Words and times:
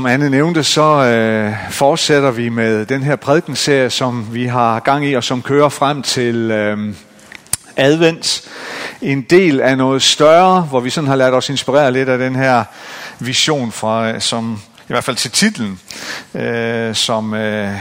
Som 0.00 0.06
Anne 0.06 0.30
nævnte, 0.30 0.64
så 0.64 0.82
øh, 0.82 1.54
fortsætter 1.70 2.30
vi 2.30 2.48
med 2.48 2.86
den 2.86 3.02
her 3.02 3.16
prædikenserie, 3.16 3.90
som 3.90 4.26
vi 4.34 4.46
har 4.46 4.80
gang 4.80 5.06
i, 5.06 5.14
og 5.14 5.24
som 5.24 5.42
kører 5.42 5.68
frem 5.68 6.02
til 6.02 6.50
øh, 6.50 6.94
advent. 7.76 8.48
En 9.02 9.22
del 9.22 9.60
af 9.60 9.76
noget 9.76 10.02
større, 10.02 10.60
hvor 10.60 10.80
vi 10.80 10.90
sådan 10.90 11.08
har 11.08 11.16
ladet 11.16 11.34
os 11.34 11.48
inspirere 11.48 11.92
lidt 11.92 12.08
af 12.08 12.18
den 12.18 12.36
her 12.36 12.64
vision, 13.18 13.72
fra, 13.72 14.12
øh, 14.12 14.20
som 14.20 14.60
i 14.82 14.92
hvert 14.92 15.04
fald 15.04 15.16
til 15.16 15.30
titlen, 15.30 15.80
øh, 16.34 16.94
som 16.94 17.34
øh, 17.34 17.74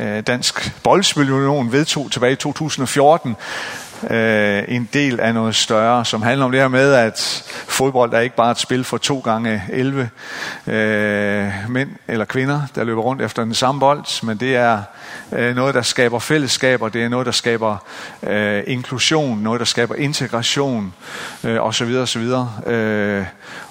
øh 0.00 0.22
Dansk 0.26 0.72
Boldspilunion 0.82 1.72
vedtog 1.72 2.12
tilbage 2.12 2.32
i 2.32 2.36
2014, 2.36 3.36
øh, 4.10 4.64
en 4.68 4.88
del 4.92 5.20
af 5.20 5.34
noget 5.34 5.54
større, 5.54 6.04
som 6.04 6.22
handler 6.22 6.44
om 6.44 6.50
det 6.50 6.60
her 6.60 6.68
med, 6.68 6.92
at 6.92 7.44
fodbold 7.68 8.12
er 8.12 8.20
ikke 8.20 8.36
bare 8.36 8.50
et 8.50 8.58
spil 8.58 8.84
for 8.84 8.98
to 8.98 9.18
gange 9.18 9.62
11 9.72 10.10
øh, 10.66 11.52
mænd 11.68 11.88
eller 12.08 12.24
kvinder, 12.24 12.62
der 12.74 12.84
løber 12.84 13.02
rundt 13.02 13.22
efter 13.22 13.44
den 13.44 13.54
samme 13.54 13.80
bold, 13.80 14.24
men 14.26 14.36
det 14.36 14.56
er 14.56 14.82
øh, 15.32 15.56
noget, 15.56 15.74
der 15.74 15.82
skaber 15.82 16.18
fællesskaber, 16.18 16.88
det 16.88 17.02
er 17.04 17.08
noget, 17.08 17.26
der 17.26 17.32
skaber 17.32 17.76
øh, 18.22 18.62
inklusion, 18.66 19.38
noget, 19.38 19.58
der 19.60 19.66
skaber 19.66 19.94
integration 19.94 20.94
øh, 21.44 21.66
osv. 21.66 21.94
osv. 21.94 22.32
Øh, 22.66 23.24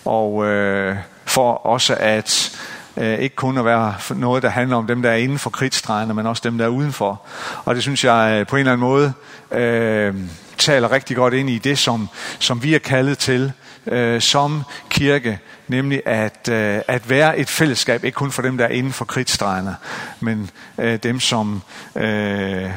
og 0.06 0.46
øh, 0.46 0.96
for 1.26 1.54
også 1.54 1.96
at 2.00 2.58
Øh, 2.98 3.20
ikke 3.20 3.36
kun 3.36 3.58
at 3.58 3.66
være 3.66 3.94
noget, 4.16 4.44
der 4.44 4.50
handler 4.50 4.78
om 4.78 4.88
dem, 4.88 5.02
der 5.02 5.10
er 5.10 5.16
inden 5.16 5.40
for 5.40 5.50
kridtstregerne, 5.50 6.14
men 6.14 6.26
også 6.26 6.42
dem, 6.46 6.58
der 6.58 6.66
er 6.66 6.70
udenfor. 6.70 7.22
Og 7.66 7.76
det 7.76 7.84
synes 7.84 8.04
jeg 8.04 8.38
øh, 8.40 8.48
på 8.48 8.56
en 8.56 8.60
eller 8.60 8.72
anden 8.72 8.88
måde 8.88 9.14
øh, 9.52 10.16
taler 10.58 10.92
rigtig 10.92 11.16
godt 11.16 11.34
ind 11.34 11.50
i 11.50 11.58
det, 11.58 11.78
som, 11.78 12.10
som 12.40 12.64
vi 12.64 12.76
er 12.76 12.80
kaldet 12.80 13.18
til 13.18 13.52
øh, 13.88 14.22
som 14.22 14.64
kirke, 14.90 15.40
nemlig 15.68 16.02
at, 16.06 16.50
øh, 16.52 16.82
at 16.88 17.10
være 17.10 17.38
et 17.38 17.50
fællesskab, 17.50 18.04
ikke 18.04 18.16
kun 18.16 18.32
for 18.32 18.42
dem, 18.42 18.58
der 18.58 18.66
er 18.66 18.70
inden 18.70 18.94
for 18.94 19.06
kridtstregerne, 19.06 19.76
men 20.20 20.50
øh, 20.78 21.00
dem, 21.04 21.20
som 21.20 21.62
øh, 21.96 22.70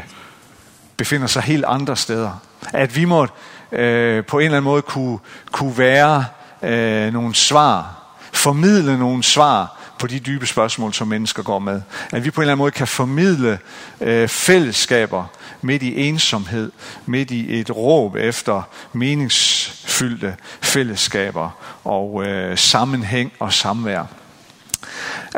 befinder 0.96 1.26
sig 1.26 1.42
helt 1.42 1.64
andre 1.64 1.96
steder. 1.96 2.42
At 2.72 2.96
vi 2.96 3.04
må 3.04 3.26
øh, 3.72 4.24
på 4.24 4.38
en 4.38 4.44
eller 4.44 4.56
anden 4.56 4.70
måde 4.70 4.82
kunne, 4.82 5.18
kunne 5.52 5.78
være 5.78 6.24
øh, 6.62 7.12
nogle 7.12 7.34
svar, 7.34 8.02
formidle 8.32 8.98
nogle 8.98 9.22
svar 9.22 9.76
på 9.98 10.06
de 10.06 10.20
dybe 10.20 10.46
spørgsmål, 10.46 10.94
som 10.94 11.08
mennesker 11.08 11.42
går 11.42 11.58
med. 11.58 11.82
At 12.12 12.24
vi 12.24 12.30
på 12.30 12.40
en 12.40 12.42
eller 12.42 12.52
anden 12.52 12.62
måde 12.62 12.70
kan 12.70 12.86
formidle 12.86 13.58
øh, 14.00 14.28
fællesskaber 14.28 15.24
midt 15.62 15.82
i 15.82 16.08
ensomhed, 16.08 16.72
midt 17.06 17.30
i 17.30 17.60
et 17.60 17.76
råb 17.76 18.16
efter 18.16 18.62
meningsfyldte 18.92 20.36
fællesskaber 20.60 21.50
og 21.84 22.26
øh, 22.26 22.58
sammenhæng 22.58 23.32
og 23.38 23.52
samvær. 23.52 24.04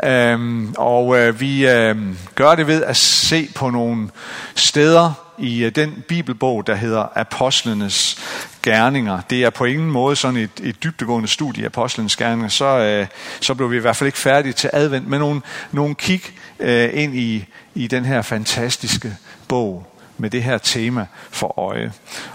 Øhm, 0.03 0.73
og 0.77 1.19
øh, 1.19 1.39
vi 1.39 1.67
øh, 1.67 1.97
gør 2.35 2.55
det 2.55 2.67
ved 2.67 2.83
at 2.83 2.97
se 2.97 3.49
på 3.55 3.69
nogle 3.69 4.09
steder 4.55 5.13
i 5.37 5.63
øh, 5.63 5.75
den 5.75 6.03
bibelbog, 6.07 6.67
der 6.67 6.75
hedder 6.75 7.05
Apostlenes 7.15 8.17
Gerninger. 8.63 9.21
Det 9.29 9.43
er 9.43 9.49
på 9.49 9.65
ingen 9.65 9.91
måde 9.91 10.15
sådan 10.15 10.37
et, 10.37 10.49
et 10.63 10.83
dybdegående 10.83 11.27
studie 11.27 11.63
af 11.63 11.67
Apostlenes 11.67 12.15
Gerninger. 12.15 12.47
Så, 12.47 12.65
øh, 12.65 13.07
så 13.41 13.55
blev 13.55 13.71
vi 13.71 13.77
i 13.77 13.79
hvert 13.79 13.95
fald 13.95 14.07
ikke 14.07 14.17
færdige 14.17 14.53
til 14.53 14.69
advent 14.73 15.07
med 15.07 15.19
nogle, 15.19 15.41
nogle 15.71 15.95
kig 15.95 16.21
øh, 16.59 16.89
ind 16.93 17.15
i, 17.15 17.45
i 17.75 17.87
den 17.87 18.05
her 18.05 18.21
fantastiske 18.21 19.17
bog 19.47 19.95
med 20.17 20.29
det 20.29 20.43
her 20.43 20.57
tema 20.57 21.05
for 21.31 21.59
øje. 21.59 21.93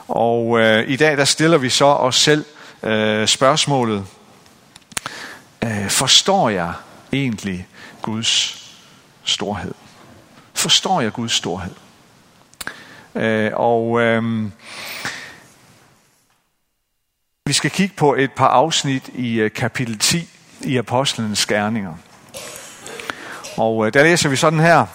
Og 0.08 0.61
øh, 0.61 0.89
i 0.89 0.97
dag 0.97 1.16
der 1.16 1.25
stiller 1.25 1.58
vi 1.58 1.69
så 1.69 1.86
os 1.86 2.16
selv 2.16 2.44
øh, 2.83 3.28
spørgsmålet, 3.28 4.06
øh, 5.64 5.88
forstår 5.88 6.48
jeg 6.48 6.72
egentlig 7.12 7.66
Guds 8.03 8.64
storhed? 9.25 9.75
Forstår 10.55 11.00
jeg 11.00 11.12
Guds 11.12 11.33
storhed? 11.33 11.75
Øh, 13.14 13.50
og 13.55 14.00
øh, 14.00 14.50
skal 17.54 17.70
kigge 17.70 17.94
på 17.97 18.15
et 18.15 18.32
par 18.32 18.48
afsnit 18.48 19.09
i 19.15 19.34
øh, 19.34 19.50
kapitel 19.50 19.98
10 19.98 20.28
i 20.60 20.76
Apostlenes 20.76 21.47
Gerninger. 21.47 21.94
Og 23.56 23.87
øh, 23.87 23.94
der 23.94 24.03
læser 24.03 24.28
vi 24.28 24.37
sådan 24.37 24.60
her. 24.60 24.87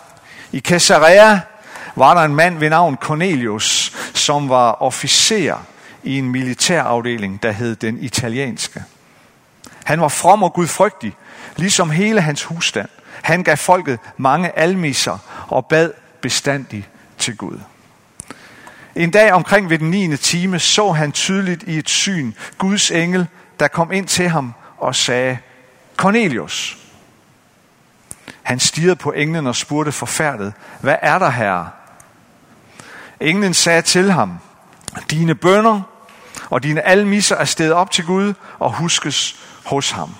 I 0.52 0.59
Caesarea 0.59 1.40
var 1.96 2.14
der 2.14 2.22
en 2.22 2.36
mand 2.36 2.58
ved 2.58 2.69
navn 2.69 2.96
Cornelius, 2.96 3.94
som 4.14 4.50
var 4.50 4.72
officer 4.72 5.56
i 6.03 6.18
en 6.18 6.30
militærafdeling, 6.30 7.44
der 7.44 7.52
hed 7.52 7.75
den 7.75 8.03
italienske. 8.03 8.84
Han 9.84 10.02
var 10.02 10.08
from 10.08 10.44
og 10.44 10.53
gudfrygtig, 10.53 11.16
ligesom 11.56 11.90
hele 11.90 12.22
hans 12.22 12.44
husstand. 12.44 12.90
Han 13.22 13.44
gav 13.44 13.58
folket 13.58 14.00
mange 14.18 14.59
almiser 14.59 15.18
og 15.48 15.66
bad 15.66 15.92
bestandig 16.22 16.88
til 17.18 17.38
Gud. 17.38 17.59
En 18.96 19.12
dag 19.12 19.34
omkring 19.34 19.70
ved 19.70 19.80
den 19.80 19.90
9. 19.90 20.18
time 20.18 20.60
så 20.60 20.92
han 20.92 21.12
tydeligt 21.12 21.64
i 21.64 21.78
et 21.78 21.90
syn 21.90 22.34
Guds 22.58 22.92
engel, 22.92 23.28
der 23.60 23.68
kom 23.68 23.92
ind 23.92 24.08
til 24.08 24.30
ham 24.30 24.54
og 24.78 24.96
sagde, 24.96 25.38
Cornelius. 25.98 26.78
Han 28.44 28.60
stirrede 28.60 28.96
på 28.96 29.12
englen 29.12 29.48
og 29.48 29.56
spurgte 29.56 29.92
forfærdet, 29.92 30.54
hvad 30.82 30.96
er 31.02 31.20
der 31.20 31.30
herre? 31.30 31.70
Englen 33.20 33.54
sagde 33.54 33.82
til 33.82 34.12
ham, 34.12 34.40
dine 35.10 35.36
bønder 35.36 35.82
og 36.50 36.64
dine 36.64 36.82
almisser 36.82 37.36
er 37.36 37.46
stedet 37.46 37.74
op 37.74 37.92
til 37.92 38.06
Gud 38.06 38.34
og 38.60 38.74
huskes 38.74 39.40
hos 39.66 39.92
ham. 39.92 40.16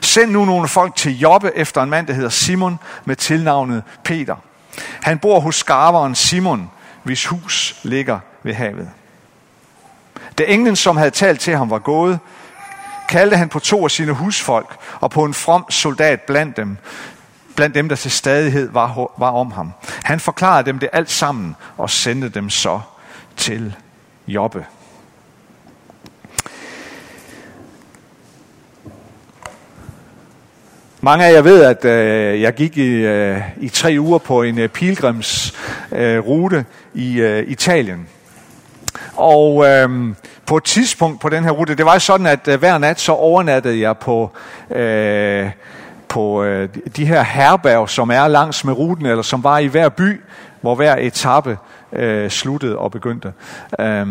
Send 0.00 0.30
nu 0.30 0.44
nogle 0.44 0.68
folk 0.68 0.96
til 0.96 1.18
Jobbe 1.18 1.52
efter 1.54 1.82
en 1.82 1.90
mand, 1.90 2.06
der 2.06 2.12
hedder 2.12 2.28
Simon 2.28 2.78
med 3.04 3.16
tilnavnet 3.16 3.82
Peter. 4.04 4.36
Han 5.02 5.18
bor 5.18 5.40
hos 5.40 5.56
skarveren 5.56 6.14
Simon, 6.14 6.70
hvis 7.08 7.26
hus 7.26 7.76
ligger 7.82 8.18
ved 8.42 8.54
havet. 8.54 8.90
Da 10.38 10.44
englen, 10.46 10.76
som 10.76 10.96
havde 10.96 11.10
talt 11.10 11.40
til 11.40 11.56
ham, 11.56 11.70
var 11.70 11.78
gået, 11.78 12.18
kaldte 13.08 13.36
han 13.36 13.48
på 13.48 13.58
to 13.58 13.84
af 13.84 13.90
sine 13.90 14.12
husfolk 14.12 14.76
og 15.00 15.10
på 15.10 15.24
en 15.24 15.34
from 15.34 15.70
soldat 15.70 16.20
blandt 16.20 16.56
dem, 16.56 16.76
blandt 17.56 17.74
dem, 17.74 17.88
der 17.88 17.96
til 17.96 18.10
stadighed 18.10 18.70
var, 18.72 19.12
var 19.18 19.30
om 19.30 19.52
ham. 19.52 19.72
Han 20.04 20.20
forklarede 20.20 20.66
dem 20.66 20.78
det 20.78 20.88
alt 20.92 21.10
sammen 21.10 21.56
og 21.76 21.90
sendte 21.90 22.28
dem 22.28 22.50
så 22.50 22.80
til 23.36 23.74
Jobbe. 24.26 24.66
Mange 31.00 31.26
af 31.26 31.32
jer 31.32 31.42
ved, 31.42 31.64
at 31.64 31.84
øh, 31.84 32.40
jeg 32.40 32.54
gik 32.54 32.76
i, 32.76 32.90
øh, 32.90 33.40
i 33.60 33.68
tre 33.68 33.96
uger 33.98 34.18
på 34.18 34.42
en 34.42 34.58
øh, 34.58 34.68
pilgrimsrute 34.68 36.56
øh, 36.56 36.64
i 36.94 37.20
øh, 37.20 37.44
Italien. 37.48 38.08
Og 39.16 39.66
øh, 39.66 40.14
på 40.46 40.56
et 40.56 40.64
tidspunkt 40.64 41.20
på 41.20 41.28
den 41.28 41.44
her 41.44 41.50
rute, 41.50 41.74
det 41.74 41.86
var 41.86 41.98
sådan, 41.98 42.26
at 42.26 42.48
øh, 42.48 42.58
hver 42.58 42.78
nat 42.78 43.00
så 43.00 43.12
overnattede 43.12 43.80
jeg 43.80 43.96
på, 43.96 44.30
øh, 44.70 45.50
på 46.08 46.44
øh, 46.44 46.68
de 46.96 47.06
her 47.06 47.22
herberg, 47.22 47.88
som 47.88 48.10
er 48.10 48.28
langs 48.28 48.64
med 48.64 48.72
ruten, 48.72 49.06
eller 49.06 49.22
som 49.22 49.44
var 49.44 49.58
i 49.58 49.66
hver 49.66 49.88
by, 49.88 50.20
hvor 50.60 50.74
hver 50.74 50.96
etape 50.96 51.58
øh, 51.92 52.30
sluttede 52.30 52.78
og 52.78 52.90
begyndte. 52.90 53.32
Øh, 53.80 54.06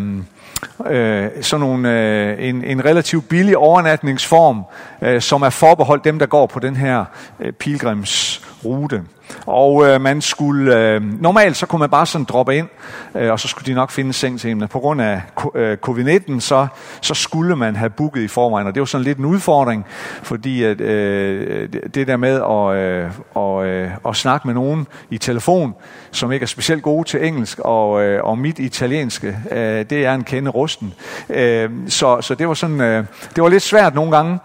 øh, 0.86 1.28
sådan 1.40 1.60
nogle, 1.60 1.92
øh, 1.92 2.48
en, 2.48 2.64
en 2.64 2.84
relativt 2.84 3.28
billig 3.28 3.56
overnatningsform, 3.56 4.64
øh, 5.02 5.20
som 5.20 5.42
er 5.42 5.50
forbeholdt 5.50 6.04
dem, 6.04 6.18
der 6.18 6.26
går 6.26 6.46
på 6.46 6.60
den 6.60 6.76
her 6.76 7.04
øh, 7.40 7.52
pilgrimsrute. 7.52 9.02
Og 9.46 9.86
øh, 9.86 10.00
man 10.00 10.20
skulle, 10.20 10.76
øh, 10.78 11.22
normalt 11.22 11.56
så 11.56 11.66
kunne 11.66 11.78
man 11.78 11.90
bare 11.90 12.06
sådan 12.06 12.24
droppe 12.24 12.56
ind, 12.56 12.68
øh, 13.14 13.32
og 13.32 13.40
så 13.40 13.48
skulle 13.48 13.66
de 13.66 13.74
nok 13.74 13.90
finde 13.90 14.08
en 14.08 14.12
seng 14.12 14.40
til 14.40 14.48
hende. 14.48 14.68
På 14.68 14.78
grund 14.78 15.00
af 15.00 15.22
øh, 15.54 15.78
covid-19, 15.88 16.40
så, 16.40 16.66
så 17.00 17.14
skulle 17.14 17.56
man 17.56 17.76
have 17.76 17.90
booket 17.90 18.22
i 18.22 18.28
forvejen, 18.28 18.66
og 18.66 18.74
det 18.74 18.80
var 18.80 18.86
sådan 18.86 19.04
lidt 19.04 19.18
en 19.18 19.24
udfordring, 19.24 19.86
fordi 20.22 20.62
at, 20.62 20.80
øh, 20.80 21.68
det 21.94 22.06
der 22.06 22.16
med 22.16 22.34
at, 22.34 22.82
øh, 22.82 23.10
og, 23.34 23.66
øh, 23.66 23.90
at 24.08 24.16
snakke 24.16 24.46
med 24.46 24.54
nogen 24.54 24.86
i 25.10 25.18
telefon, 25.18 25.74
som 26.10 26.32
ikke 26.32 26.44
er 26.44 26.46
specielt 26.46 26.82
gode 26.82 27.08
til 27.08 27.26
engelsk, 27.26 27.58
og, 27.58 28.02
øh, 28.02 28.24
og 28.24 28.38
mit 28.38 28.58
italienske, 28.58 29.38
øh, 29.50 29.84
det 29.90 29.92
er 29.92 30.14
en 30.14 30.24
kende 30.24 30.50
rusten. 30.50 30.94
Øh, 31.30 31.70
så, 31.88 32.20
så 32.20 32.34
det 32.34 32.48
var 32.48 32.54
sådan, 32.54 32.80
øh, 32.80 33.04
det 33.36 33.42
var 33.42 33.48
lidt 33.48 33.62
svært 33.62 33.94
nogle 33.94 34.16
gange, 34.16 34.38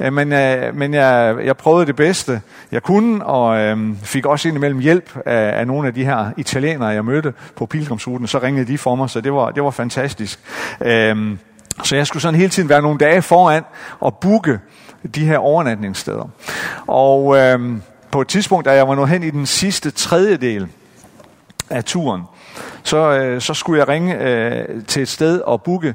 øh, 0.00 0.12
men, 0.12 0.32
øh, 0.32 0.76
men 0.76 0.94
jeg, 0.94 1.36
jeg 1.44 1.56
prøvede 1.56 1.86
det 1.86 1.96
bedste, 1.96 2.40
jeg 2.72 2.82
kunne, 2.82 3.24
og 3.26 3.58
øh, 3.58 3.96
fik 4.02 4.25
fik 4.26 4.30
også 4.30 4.48
indimellem 4.48 4.80
hjælp 4.80 5.16
af, 5.26 5.58
af 5.58 5.66
nogle 5.66 5.88
af 5.88 5.94
de 5.94 6.04
her 6.04 6.30
italienere, 6.36 6.88
jeg 6.88 7.04
mødte 7.04 7.32
på 7.56 7.66
pilgrimsruten. 7.66 8.26
Så 8.26 8.38
ringede 8.38 8.66
de 8.72 8.78
for 8.78 8.94
mig, 8.94 9.10
så 9.10 9.20
det 9.20 9.32
var, 9.32 9.50
det 9.50 9.62
var 9.62 9.70
fantastisk. 9.70 10.40
Øhm, 10.80 11.38
så 11.84 11.96
jeg 11.96 12.06
skulle 12.06 12.22
sådan 12.22 12.40
hele 12.40 12.50
tiden 12.50 12.68
være 12.68 12.82
nogle 12.82 12.98
dage 12.98 13.22
foran 13.22 13.62
og 14.00 14.18
booke 14.18 14.58
de 15.14 15.24
her 15.26 15.38
overnatningssteder. 15.38 16.28
Og 16.86 17.36
øhm, 17.36 17.82
på 18.10 18.20
et 18.20 18.28
tidspunkt, 18.28 18.64
da 18.64 18.72
jeg 18.72 18.88
var 18.88 18.94
nået 18.94 19.08
hen 19.08 19.22
i 19.22 19.30
den 19.30 19.46
sidste 19.46 19.90
tredjedel 19.90 20.68
af 21.70 21.84
turen, 21.84 22.22
så, 22.82 23.10
øh, 23.10 23.40
så 23.40 23.54
skulle 23.54 23.78
jeg 23.78 23.88
ringe 23.88 24.18
øh, 24.18 24.84
til 24.86 25.02
et 25.02 25.08
sted 25.08 25.40
og 25.40 25.62
booke, 25.62 25.94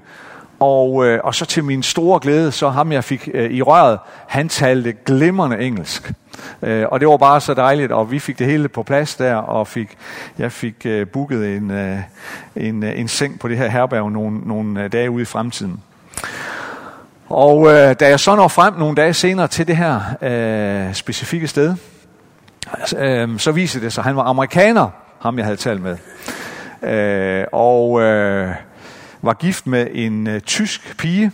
Og, 0.59 1.05
øh, 1.05 1.19
og 1.23 1.35
så 1.35 1.45
til 1.45 1.63
min 1.63 1.83
store 1.83 2.19
glæde, 2.19 2.51
så 2.51 2.69
ham 2.69 2.91
jeg 2.91 3.03
fik 3.03 3.29
øh, 3.33 3.51
i 3.51 3.61
røret, 3.61 3.99
han 4.27 4.49
talte 4.49 4.93
glimrende 5.05 5.59
engelsk. 5.59 6.13
Øh, 6.61 6.85
og 6.91 6.99
det 6.99 7.07
var 7.07 7.17
bare 7.17 7.41
så 7.41 7.53
dejligt, 7.53 7.91
og 7.91 8.11
vi 8.11 8.19
fik 8.19 8.39
det 8.39 8.47
hele 8.47 8.67
på 8.67 8.83
plads 8.83 9.15
der, 9.15 9.35
og 9.35 9.67
fik, 9.67 9.97
jeg 10.37 10.51
fik 10.51 10.85
øh, 10.85 11.07
booket 11.07 11.55
en, 11.57 11.71
øh, 11.71 11.99
en, 12.55 12.83
øh, 12.83 12.99
en 12.99 13.07
seng 13.07 13.39
på 13.39 13.47
det 13.47 13.57
her 13.57 13.67
herberg 13.67 14.11
nogle, 14.11 14.39
nogle 14.39 14.83
øh, 14.83 14.91
dage 14.91 15.11
ude 15.11 15.21
i 15.21 15.25
fremtiden. 15.25 15.79
Og 17.29 17.67
øh, 17.67 17.95
da 17.99 18.07
jeg 18.07 18.19
så 18.19 18.35
når 18.35 18.47
frem 18.47 18.73
nogle 18.73 18.95
dage 18.95 19.13
senere 19.13 19.47
til 19.47 19.67
det 19.67 19.77
her 19.77 20.01
øh, 20.21 20.93
specifikke 20.93 21.47
sted, 21.47 21.75
øh, 22.97 23.39
så 23.39 23.51
viser 23.51 23.79
det 23.79 23.93
sig, 23.93 24.01
at 24.01 24.05
han 24.05 24.15
var 24.15 24.23
amerikaner, 24.23 24.89
ham 25.19 25.37
jeg 25.37 25.45
havde 25.45 25.57
talt 25.57 25.81
med. 25.81 25.97
Øh, 26.83 27.45
og 27.51 28.01
øh, 28.01 28.55
var 29.21 29.33
gift 29.33 29.67
med 29.67 29.87
en 29.91 30.27
øh, 30.27 30.41
tysk 30.41 30.97
pige, 30.97 31.31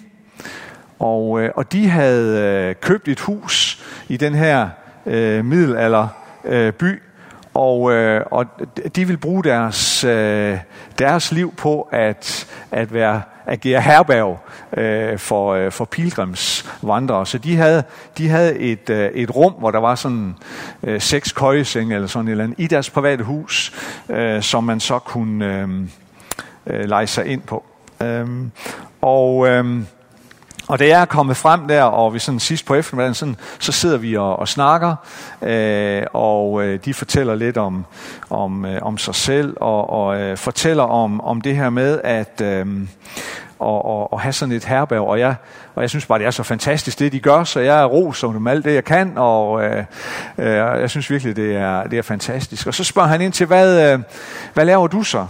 og, 1.00 1.42
øh, 1.42 1.52
og 1.56 1.72
de 1.72 1.90
havde 1.90 2.42
øh, 2.42 2.76
købt 2.82 3.08
et 3.08 3.20
hus 3.20 3.84
i 4.08 4.18
den 4.18 4.36
her 4.36 4.70
øh, 5.08 5.46
middelalder 5.46 6.08
øh, 6.46 6.74
by, 6.74 7.02
og, 7.54 7.92
øh, 7.92 8.22
og 8.32 8.46
de 8.96 9.08
vil 9.08 9.18
bruge 9.18 9.44
deres, 9.44 10.04
øh, 10.04 10.58
deres 11.00 11.32
liv 11.32 11.54
på 11.56 11.82
at, 11.92 12.48
at 12.72 12.94
være 12.94 13.22
agere 13.48 13.82
herberg 13.82 14.40
øh, 14.78 15.20
for, 15.20 15.54
øh, 15.54 15.72
for 15.72 15.86
pilgrimsvandrere. 15.86 17.26
Så 17.26 17.38
de 17.38 17.56
havde, 17.56 17.84
de 18.18 18.30
havde 18.30 18.58
et, 18.58 18.90
øh, 18.90 19.10
et 19.14 19.36
rum, 19.36 19.54
hvor 19.54 19.72
der 19.72 19.80
var 19.80 19.96
sådan 19.96 20.36
øh, 20.84 21.02
seks 21.02 21.32
køjesenge 21.32 21.96
eller 21.96 22.08
sådan 22.08 22.28
et 22.28 22.32
eller 22.32 22.44
andet, 22.44 22.60
i 22.60 22.68
deres 22.68 22.90
private 22.90 23.24
hus, 23.24 23.74
øh, 24.10 24.42
som 24.42 24.64
man 24.64 24.80
så 24.80 25.00
kunne 25.00 25.46
øh, 25.46 25.70
øh, 26.68 26.90
lege 26.90 27.08
sig 27.08 27.26
ind 27.26 27.42
på. 27.42 27.66
Øh, 28.02 28.28
og... 29.02 29.48
Øh, 29.48 29.84
og 30.68 30.80
da 30.80 30.88
jeg 30.88 31.02
er 31.02 31.06
kommet 31.06 31.38
frem 31.38 31.68
der, 31.68 31.84
og 31.84 32.14
vi 32.14 32.20
sådan 32.20 32.40
sidst 32.40 32.66
på 32.66 32.76
eftermiddagen, 32.76 33.14
sådan, 33.14 33.36
så 33.60 33.72
sidder 33.72 33.98
vi 33.98 34.18
og, 34.18 34.40
og 34.40 34.48
snakker, 34.48 34.96
øh, 35.42 36.04
og 36.14 36.64
øh, 36.64 36.80
de 36.86 36.94
fortæller 36.94 37.36
lidt 37.36 37.58
om, 37.58 37.86
om, 38.30 38.66
øh, 38.66 38.82
om 38.82 38.98
sig 38.98 39.16
selv, 39.16 39.58
og, 39.62 39.90
og 39.90 40.20
øh, 40.20 40.38
fortæller 40.38 40.84
om, 40.84 41.22
om 41.22 41.42
det 41.42 41.56
her 41.56 41.70
med 41.70 42.02
at 42.04 42.42
øh, 42.42 42.66
og, 43.60 43.86
og, 43.86 44.14
og 44.14 44.22
have 44.22 44.34
sådan 44.34 44.56
et 44.56 44.66
herberg. 44.66 45.08
Og 45.08 45.20
jeg, 45.20 45.36
og 45.76 45.82
jeg 45.82 45.90
synes 45.90 46.06
bare, 46.06 46.20
det 46.20 46.28
er 46.28 46.32
så 46.32 46.44
fantastisk, 46.44 47.00
det 47.00 47.12
de 47.12 47.20
gør, 47.20 47.44
så 47.44 47.60
jeg 47.60 47.82
er 47.82 47.86
roser 47.86 48.28
dem 48.28 48.48
alt 48.48 48.66
det, 48.66 48.74
jeg 48.74 48.84
kan, 48.84 49.14
og 49.16 49.64
øh, 49.64 49.84
øh, 50.38 50.56
jeg 50.56 50.90
synes 50.90 51.10
virkelig, 51.10 51.36
det 51.36 51.56
er, 51.56 51.84
det 51.84 51.98
er 52.00 52.02
fantastisk. 52.02 52.68
Og 52.68 52.74
så 52.74 52.84
spørger 52.84 53.10
han 53.10 53.22
ind 53.22 53.34
til, 53.34 53.46
hvad, 53.46 53.94
øh, 53.94 54.00
hvad 54.54 54.66
laver 54.66 54.88
du 54.88 55.04
så? 55.04 55.26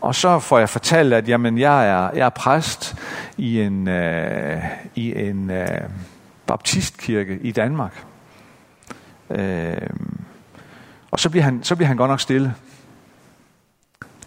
Og 0.00 0.14
så 0.14 0.38
får 0.38 0.58
jeg 0.58 0.68
fortalt, 0.68 1.12
at 1.12 1.28
jamen, 1.28 1.58
jeg, 1.58 1.88
er, 1.88 2.10
jeg 2.14 2.26
er 2.26 2.30
præst 2.30 2.94
i 3.42 3.60
en, 3.60 3.88
øh, 3.88 4.62
i 4.94 5.20
en 5.20 5.50
øh, 5.50 5.80
baptistkirke 6.46 7.38
i 7.42 7.52
Danmark. 7.52 8.04
Øh, 9.30 9.76
og 11.10 11.20
så 11.20 11.30
bliver, 11.30 11.44
han, 11.44 11.62
så 11.62 11.76
bliver 11.76 11.88
han 11.88 11.96
godt 11.96 12.10
nok 12.10 12.20
stille. 12.20 12.54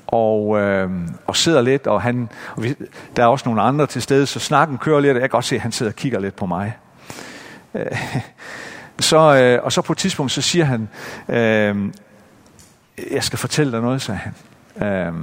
Og, 0.08 0.60
øh, 0.60 0.90
og 1.28 1.36
sidder 1.36 1.62
lidt, 1.62 1.88
og, 1.88 2.02
han, 2.02 2.30
og 2.56 2.64
vi, 2.64 2.76
der 3.16 3.24
er 3.24 3.28
også 3.28 3.50
nogle 3.50 3.62
andre 3.62 3.88
til 3.88 4.02
stede, 4.02 4.26
så 4.26 4.40
snakken 4.40 4.78
kører 4.78 5.00
lidt, 5.00 5.16
og 5.16 5.22
jeg 5.22 5.30
kan 5.30 5.38
godt 5.38 5.46
se, 5.46 5.56
at 5.56 5.62
han 5.62 5.72
sidder 5.72 5.92
og 5.92 5.96
kigger 5.96 6.20
lidt 6.20 6.36
på 6.36 6.46
mig. 6.46 6.78
Øh, 7.74 7.86
så, 9.00 9.36
øh, 9.36 9.64
og 9.64 9.72
så 9.72 9.82
på 9.82 9.94
et 9.94 9.98
tidspunkt, 9.98 10.32
så 10.32 10.42
siger 10.42 10.66
han, 10.66 10.90
øh, 11.30 11.92
jeg 13.12 13.24
skal 13.24 13.40
fortælle 13.40 13.72
dig 13.72 13.82
noget, 13.82 14.02
sagde 14.02 14.20
han. 14.20 14.34
Øh, 14.88 15.14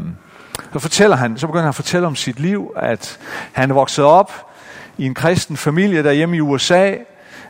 så 0.73 0.79
fortæller 0.79 1.17
han, 1.17 1.39
så 1.39 1.47
begynder 1.47 1.63
han 1.63 1.69
at 1.69 1.75
fortælle 1.75 2.07
om 2.07 2.17
sit 2.17 2.41
liv, 2.41 2.73
at 2.77 3.19
han 3.53 3.71
er 3.71 3.75
vokset 3.75 4.05
op 4.05 4.33
i 4.99 5.07
en 5.07 5.15
kristen 5.15 5.57
familie 5.57 6.03
derhjemme 6.03 6.37
i 6.37 6.41
USA, 6.41 6.95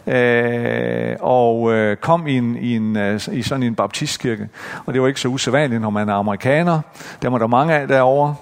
øh, 0.06 1.16
og 1.20 1.72
øh, 1.72 1.96
kom 1.96 2.26
i, 2.26 2.37
en, 2.37 2.56
i, 2.56 2.76
en, 2.76 2.96
øh, 2.96 3.20
i 3.32 3.43
sådan 3.43 3.62
en 3.62 3.75
baptistkirke. 3.75 4.49
Og 4.87 4.94
det 4.94 5.02
var 5.02 5.08
ikke 5.08 5.20
så 5.20 5.28
usædvanligt, 5.28 5.82
når 5.82 5.90
man 5.90 6.08
er 6.08 6.14
amerikaner. 6.14 6.81
Der 7.22 7.31
var 7.31 7.38
der 7.38 7.46
mange 7.46 7.75
af 7.75 7.88
derovre. 7.88 8.34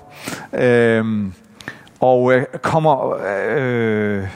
Øh, 0.52 1.04
og 2.00 2.34
øh, 2.34 2.44
kommer... 2.62 3.16
Øh, 3.56 4.26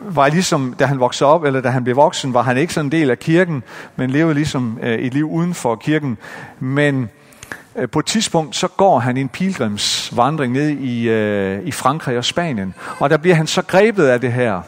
var 0.00 0.28
ligesom, 0.28 0.74
da 0.78 0.86
han 0.86 1.00
voksede 1.00 1.30
op, 1.30 1.44
eller 1.44 1.60
da 1.60 1.68
han 1.68 1.84
blev 1.84 1.96
voksen, 1.96 2.34
var 2.34 2.42
han 2.42 2.56
ikke 2.56 2.74
sådan 2.74 2.86
en 2.86 2.92
del 2.92 3.10
af 3.10 3.18
kirken, 3.18 3.62
men 3.96 4.10
levede 4.10 4.34
ligesom 4.34 4.78
øh, 4.82 4.98
et 4.98 5.14
liv 5.14 5.30
uden 5.30 5.54
for 5.54 5.76
kirken. 5.76 6.18
Men 6.60 7.10
Øh, 7.76 7.88
på 7.88 7.98
et 7.98 8.06
tidspunkt 8.06 8.56
så 8.56 8.68
går 8.68 8.98
han 8.98 9.16
en 9.16 9.28
pilgrimsvandring 9.28 10.52
ned 10.52 10.68
i, 10.68 11.08
øh, 11.08 11.66
i 11.66 11.72
Frankrig 11.72 12.18
og 12.18 12.24
Spanien, 12.24 12.74
og 12.98 13.10
der 13.10 13.16
bliver 13.16 13.36
han 13.36 13.46
så 13.46 13.62
grebet 13.62 14.06
af 14.06 14.20
det 14.20 14.32
her. 14.32 14.62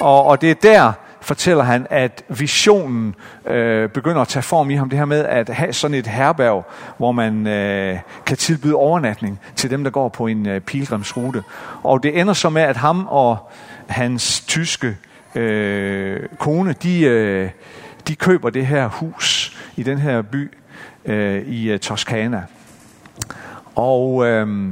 Og, 0.00 0.24
og 0.24 0.40
det 0.40 0.50
er 0.50 0.54
der, 0.54 0.92
fortæller 1.26 1.64
han, 1.64 1.86
at 1.90 2.24
visionen 2.28 3.14
øh, 3.46 3.88
begynder 3.88 4.20
at 4.20 4.28
tage 4.28 4.42
form 4.42 4.70
i 4.70 4.74
ham. 4.74 4.90
Det 4.90 4.98
her 4.98 5.06
med 5.06 5.24
at 5.24 5.48
have 5.48 5.72
sådan 5.72 5.94
et 5.94 6.06
herberg, 6.06 6.66
hvor 6.98 7.12
man 7.12 7.46
øh, 7.46 7.98
kan 8.26 8.36
tilbyde 8.36 8.74
overnatning 8.74 9.40
til 9.56 9.70
dem, 9.70 9.84
der 9.84 9.90
går 9.90 10.08
på 10.08 10.26
en 10.26 10.46
øh, 10.46 10.60
pilgrimsrute. 10.60 11.42
Og 11.82 12.02
det 12.02 12.20
ender 12.20 12.32
så 12.32 12.50
med, 12.50 12.62
at 12.62 12.76
ham 12.76 13.06
og 13.06 13.50
hans 13.88 14.40
tyske 14.40 14.96
øh, 15.34 16.20
kone, 16.38 16.72
de, 16.82 17.00
øh, 17.00 17.50
de 18.08 18.16
køber 18.16 18.50
det 18.50 18.66
her 18.66 18.88
hus 18.88 19.56
i 19.76 19.82
den 19.82 19.98
her 19.98 20.22
by, 20.22 20.50
øh, 21.06 21.42
i 21.42 21.68
øh, 21.68 21.74
uh, 21.74 21.80
Toskana. 21.80 22.42
Og, 23.74 24.26
øh, 24.26 24.68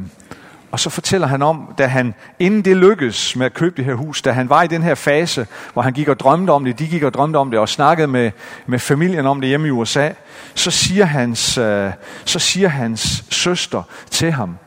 og 0.70 0.80
så 0.80 0.90
fortæller 0.90 1.26
han 1.26 1.42
om, 1.42 1.74
da 1.78 1.86
han, 1.86 2.14
inden 2.38 2.62
det 2.62 2.76
lykkedes 2.76 3.36
med 3.36 3.46
at 3.46 3.54
købe 3.54 3.76
det 3.76 3.84
her 3.84 3.94
hus, 3.94 4.22
da 4.22 4.32
han 4.32 4.48
var 4.48 4.62
i 4.62 4.66
den 4.66 4.82
her 4.82 4.94
fase, 4.94 5.46
hvor 5.72 5.82
han 5.82 5.92
gik 5.92 6.08
og 6.08 6.20
drømte 6.20 6.50
om 6.50 6.64
det, 6.64 6.78
de 6.78 6.86
gik 6.86 7.02
og 7.02 7.14
drømte 7.14 7.36
om 7.36 7.50
det, 7.50 7.60
og 7.60 7.68
snakkede 7.68 8.08
med, 8.08 8.30
med 8.66 8.78
familien 8.78 9.26
om 9.26 9.40
det 9.40 9.48
hjemme 9.48 9.66
i 9.66 9.70
USA, 9.70 10.10
så 10.54 10.70
siger, 10.70 11.04
hans, 11.04 11.58
øh, 11.58 11.92
så 12.24 12.38
siger 12.38 12.68
hans 12.68 13.24
søster 13.30 13.82
til 14.10 14.32
ham, 14.32 14.58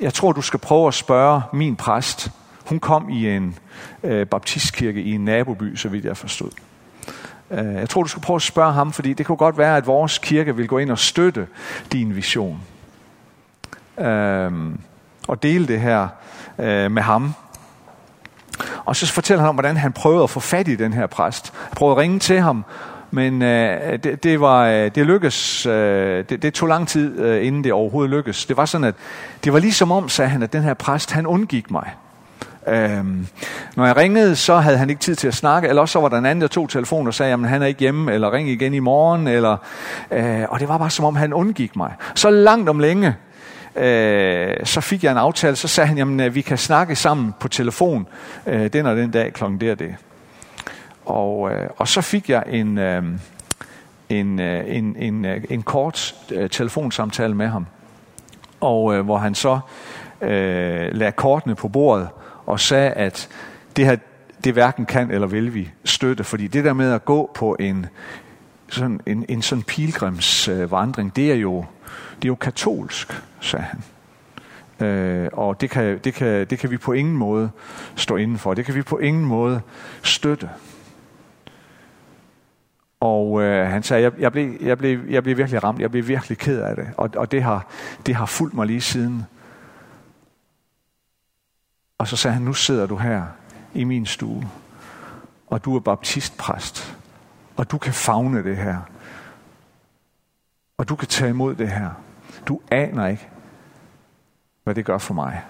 jeg 0.00 0.14
tror, 0.14 0.32
du 0.32 0.42
skal 0.42 0.60
prøve 0.60 0.88
at 0.88 0.94
spørge 0.94 1.42
min 1.52 1.76
præst. 1.76 2.30
Hun 2.64 2.80
kom 2.80 3.08
i 3.08 3.28
en 3.28 3.58
øh, 4.04 4.26
baptistkirke 4.26 5.02
i 5.02 5.12
en 5.12 5.24
naboby, 5.24 5.76
så 5.76 5.88
vidt 5.88 6.04
jeg 6.04 6.16
forstod. 6.16 6.50
Øh, 7.50 7.74
jeg 7.74 7.88
tror, 7.88 8.02
du 8.02 8.08
skal 8.08 8.22
prøve 8.22 8.36
at 8.36 8.42
spørge 8.42 8.72
ham, 8.72 8.92
fordi 8.92 9.12
det 9.12 9.26
kunne 9.26 9.36
godt 9.36 9.58
være, 9.58 9.76
at 9.76 9.86
vores 9.86 10.18
kirke 10.18 10.56
vil 10.56 10.68
gå 10.68 10.78
ind 10.78 10.90
og 10.90 10.98
støtte 10.98 11.46
din 11.92 12.16
vision. 12.16 12.60
Øhm, 13.98 14.80
og 15.28 15.42
dele 15.42 15.66
det 15.66 15.80
her 15.80 16.08
øh, 16.58 16.90
med 16.90 17.02
ham. 17.02 17.34
Og 18.84 18.96
så 18.96 19.12
fortæller 19.12 19.42
han 19.42 19.48
om, 19.48 19.54
hvordan 19.54 19.76
han 19.76 19.92
prøvede 19.92 20.22
at 20.22 20.30
få 20.30 20.40
fat 20.40 20.68
i 20.68 20.76
den 20.76 20.92
her 20.92 21.06
præst. 21.06 21.52
Han 21.54 21.74
prøvede 21.76 21.92
at 21.92 21.98
ringe 21.98 22.18
til 22.18 22.40
ham, 22.40 22.64
men 23.10 23.42
øh, 23.42 23.98
det, 24.02 24.22
det, 24.22 24.40
var, 24.40 24.66
øh, 24.66 24.90
det 24.94 25.06
lykkedes, 25.06 25.66
øh, 25.66 26.24
det, 26.28 26.42
det 26.42 26.54
tog 26.54 26.68
lang 26.68 26.88
tid, 26.88 27.18
øh, 27.18 27.46
inden 27.46 27.64
det 27.64 27.72
overhovedet 27.72 28.10
lykkedes. 28.10 28.46
Det 28.46 28.56
var 28.56 28.64
sådan, 28.64 28.84
at 28.84 28.94
det 29.44 29.52
var 29.52 29.58
ligesom 29.58 29.92
om, 29.92 30.08
sagde 30.08 30.28
han, 30.28 30.42
at 30.42 30.52
den 30.52 30.62
her 30.62 30.74
præst, 30.74 31.12
han 31.12 31.26
undgik 31.26 31.70
mig. 31.70 31.94
Øhm, 32.70 33.26
når 33.76 33.86
jeg 33.86 33.96
ringede, 33.96 34.36
så 34.36 34.56
havde 34.56 34.78
han 34.78 34.90
ikke 34.90 35.00
tid 35.00 35.14
til 35.14 35.28
at 35.28 35.34
snakke, 35.34 35.68
eller 35.68 35.82
også 35.82 35.92
så 35.92 36.00
var 36.00 36.08
der 36.08 36.18
en 36.18 36.26
anden, 36.26 36.40
der 36.40 36.48
tog 36.48 36.68
telefonen 36.68 37.06
og 37.06 37.14
sagde, 37.14 37.32
at 37.32 37.48
han 37.48 37.62
er 37.62 37.66
ikke 37.66 37.80
hjemme, 37.80 38.12
eller 38.12 38.32
ring 38.32 38.48
igen 38.48 38.74
i 38.74 38.78
morgen, 38.78 39.26
eller, 39.26 39.56
øh, 40.10 40.44
og 40.48 40.60
det 40.60 40.68
var 40.68 40.78
bare 40.78 40.90
som 40.90 41.04
om, 41.04 41.16
han 41.16 41.32
undgik 41.32 41.76
mig. 41.76 41.92
Så 42.14 42.30
langt 42.30 42.68
om 42.68 42.78
længe, 42.78 43.14
øh, 43.76 44.56
så 44.64 44.80
fik 44.80 45.04
jeg 45.04 45.12
en 45.12 45.18
aftale, 45.18 45.56
så 45.56 45.68
sagde 45.68 45.88
han, 45.88 45.98
jamen 45.98 46.20
øh, 46.20 46.34
vi 46.34 46.40
kan 46.40 46.58
snakke 46.58 46.96
sammen 46.96 47.34
på 47.40 47.48
telefon 47.48 48.06
øh, 48.46 48.72
den 48.72 48.86
og 48.86 48.96
den 48.96 49.10
dag 49.10 49.32
klokken 49.32 49.60
der 49.60 49.72
og 49.72 49.78
det. 49.78 49.94
Og, 51.06 51.50
øh, 51.50 51.68
og 51.76 51.88
så 51.88 52.00
fik 52.00 52.30
jeg 52.30 52.42
en, 52.46 52.78
øh, 52.78 53.02
en, 54.08 54.40
øh, 54.40 54.64
en, 54.66 54.96
en, 54.98 55.24
øh, 55.24 55.44
en 55.50 55.62
kort 55.62 56.14
øh, 56.32 56.50
telefonsamtale 56.50 57.34
med 57.34 57.48
ham, 57.48 57.66
og 58.60 58.94
øh, 58.94 59.04
hvor 59.04 59.18
han 59.18 59.34
så 59.34 59.58
øh, 60.20 60.88
lagde 60.92 61.12
kortene 61.12 61.54
på 61.54 61.68
bordet, 61.68 62.08
og 62.48 62.60
sagde, 62.60 62.90
at 62.90 63.28
det 63.76 63.84
her, 63.84 63.96
det 64.44 64.52
hverken 64.52 64.86
kan 64.86 65.10
eller 65.10 65.26
vil 65.26 65.54
vi 65.54 65.70
støtte, 65.84 66.24
fordi 66.24 66.46
det 66.46 66.64
der 66.64 66.72
med 66.72 66.92
at 66.92 67.04
gå 67.04 67.30
på 67.34 67.56
en 67.60 67.86
sådan, 68.68 69.00
en, 69.06 69.24
en 69.28 69.42
sådan 69.42 69.62
pilgrimsvandring, 69.62 71.16
det 71.16 71.30
er 71.32 71.34
jo, 71.34 71.64
det 72.16 72.24
er 72.24 72.28
jo 72.28 72.34
katolsk, 72.34 73.22
sagde 73.40 73.64
han. 73.64 73.82
Øh, 74.88 75.28
og 75.32 75.60
det 75.60 75.70
kan, 75.70 75.98
det, 76.04 76.14
kan, 76.14 76.46
det 76.46 76.58
kan 76.58 76.70
vi 76.70 76.76
på 76.76 76.92
ingen 76.92 77.16
måde 77.16 77.50
stå 77.96 78.16
inden 78.16 78.38
for. 78.38 78.54
Det 78.54 78.64
kan 78.64 78.74
vi 78.74 78.82
på 78.82 78.98
ingen 78.98 79.24
måde 79.24 79.60
støtte. 80.02 80.50
Og 83.00 83.42
øh, 83.42 83.66
han 83.66 83.82
sagde, 83.82 84.02
jeg, 84.02 84.12
jeg, 84.18 84.32
blev, 84.32 84.54
jeg, 84.60 84.78
blev, 84.78 85.00
jeg 85.08 85.22
blev 85.22 85.36
virkelig 85.36 85.64
ramt, 85.64 85.80
jeg 85.80 85.90
blev 85.90 86.08
virkelig 86.08 86.38
ked 86.38 86.60
af 86.60 86.76
det. 86.76 86.86
Og, 86.96 87.10
og 87.16 87.32
det, 87.32 87.42
har, 87.42 87.66
det 88.06 88.14
har 88.14 88.26
fulgt 88.26 88.54
mig 88.54 88.66
lige 88.66 88.80
siden. 88.80 89.24
Og 91.98 92.08
så 92.08 92.16
sagde 92.16 92.34
han, 92.34 92.42
nu 92.42 92.52
sidder 92.52 92.86
du 92.86 92.96
her 92.96 93.26
i 93.74 93.84
min 93.84 94.06
stue, 94.06 94.50
og 95.46 95.64
du 95.64 95.76
er 95.76 95.80
baptistpræst, 95.80 96.96
og 97.56 97.70
du 97.70 97.78
kan 97.78 97.92
fagne 97.92 98.44
det 98.44 98.56
her. 98.56 98.78
Og 100.78 100.88
du 100.88 100.96
kan 100.96 101.08
tage 101.08 101.30
imod 101.30 101.54
det 101.54 101.68
her. 101.70 101.90
Du 102.48 102.60
aner 102.70 103.06
ikke, 103.06 103.28
hvad 104.64 104.74
det 104.74 104.84
gør 104.84 104.98
for 104.98 105.14
mig. 105.14 105.42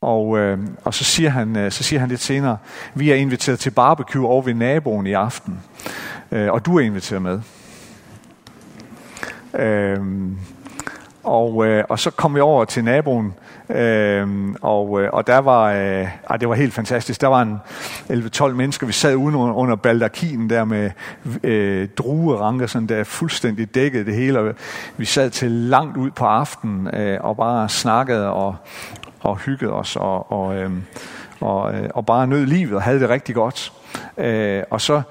Og, 0.00 0.38
øh, 0.38 0.58
og 0.84 0.94
så, 0.94 1.04
siger 1.04 1.30
han, 1.30 1.56
øh, 1.56 1.72
så 1.72 1.82
siger 1.82 2.00
han 2.00 2.08
lidt 2.08 2.20
senere, 2.20 2.58
vi 2.94 3.10
er 3.10 3.14
inviteret 3.14 3.58
til 3.58 3.70
barbecue 3.70 4.26
over 4.26 4.42
ved 4.42 4.54
naboen 4.54 5.06
i 5.06 5.12
aften, 5.12 5.60
øh, 6.32 6.52
og 6.52 6.66
du 6.66 6.76
er 6.76 6.80
inviteret 6.80 7.22
med. 7.22 7.40
Øh, 9.54 9.98
og, 11.26 11.66
øh, 11.66 11.84
og 11.88 11.98
så 11.98 12.10
kom 12.10 12.34
vi 12.34 12.40
over 12.40 12.64
til 12.64 12.84
naboen, 12.84 13.34
øh, 13.68 14.28
og, 14.62 15.02
øh, 15.02 15.10
og 15.12 15.26
der 15.26 15.38
var, 15.38 15.72
øh, 15.72 16.08
ah, 16.30 16.40
det 16.40 16.48
var 16.48 16.54
helt 16.54 16.74
fantastisk. 16.74 17.20
Der 17.20 17.26
var 17.26 17.42
en 17.42 17.60
11-12 18.10 18.54
mennesker, 18.54 18.86
vi 18.86 18.92
sad 18.92 19.14
uden 19.14 19.34
under, 19.34 19.54
under 19.54 19.76
baldakinen 19.76 20.50
der 20.50 20.64
med 20.64 20.90
øh, 21.42 21.88
drueranker, 21.98 22.66
sådan 22.66 22.88
der 22.88 23.04
fuldstændig 23.04 23.74
dækkede 23.74 24.04
det 24.04 24.14
hele. 24.14 24.38
Og 24.38 24.54
vi 24.96 25.04
sad 25.04 25.30
til 25.30 25.50
langt 25.50 25.96
ud 25.96 26.10
på 26.10 26.24
aftenen 26.24 26.94
øh, 26.94 27.18
og 27.20 27.36
bare 27.36 27.68
snakkede 27.68 28.30
og, 28.30 28.56
og 29.20 29.36
hyggede 29.36 29.72
os 29.72 29.96
og, 29.96 30.32
og, 30.32 30.56
øh, 30.56 30.70
og, 31.40 31.74
øh, 31.74 31.90
og 31.94 32.06
bare 32.06 32.26
nød 32.26 32.46
livet 32.46 32.74
og 32.74 32.82
havde 32.82 33.00
det 33.00 33.08
rigtig 33.08 33.34
godt. 33.34 33.72
Øh, 34.18 34.62
og 34.70 34.80
så 34.80 35.02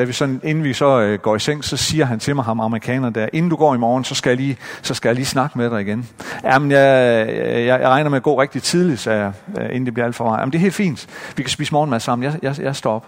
da 0.00 0.04
vi 0.04 0.12
sådan, 0.12 0.40
inden 0.44 0.64
vi 0.64 0.72
så 0.72 1.00
øh, 1.00 1.18
går 1.18 1.36
i 1.36 1.38
seng, 1.38 1.64
så 1.64 1.76
siger 1.76 2.04
han 2.04 2.18
til 2.18 2.36
mig, 2.36 2.44
ham 2.44 2.60
amerikaner 2.60 3.10
der, 3.10 3.28
inden 3.32 3.50
du 3.50 3.56
går 3.56 3.74
i 3.74 3.78
morgen, 3.78 4.04
så 4.04 4.14
skal 4.14 4.30
jeg 4.30 4.36
lige, 4.36 4.56
så 4.82 4.94
skal 4.94 5.08
jeg 5.08 5.14
lige 5.16 5.26
snakke 5.26 5.58
med 5.58 5.70
dig 5.70 5.80
igen. 5.80 6.08
Jamen, 6.44 6.70
jeg, 6.70 7.26
øh, 7.28 7.66
jeg, 7.66 7.80
jeg 7.80 7.88
regner 7.88 8.10
med 8.10 8.16
at 8.16 8.22
gå 8.22 8.40
rigtig 8.40 8.62
tidligt, 8.62 9.00
så 9.00 9.10
jeg, 9.10 9.32
øh, 9.58 9.64
inden 9.64 9.86
det 9.86 9.94
bliver 9.94 10.06
alt 10.06 10.16
for 10.16 10.24
meget. 10.24 10.38
Jamen, 10.38 10.52
det 10.52 10.58
er 10.58 10.62
helt 10.62 10.74
fint. 10.74 11.06
Vi 11.36 11.42
kan 11.42 11.50
spise 11.50 11.72
morgenmad 11.72 12.00
sammen. 12.00 12.24
Jeg, 12.24 12.38
jeg, 12.42 12.60
jeg 12.60 12.76
står 12.76 12.94
op. 12.94 13.06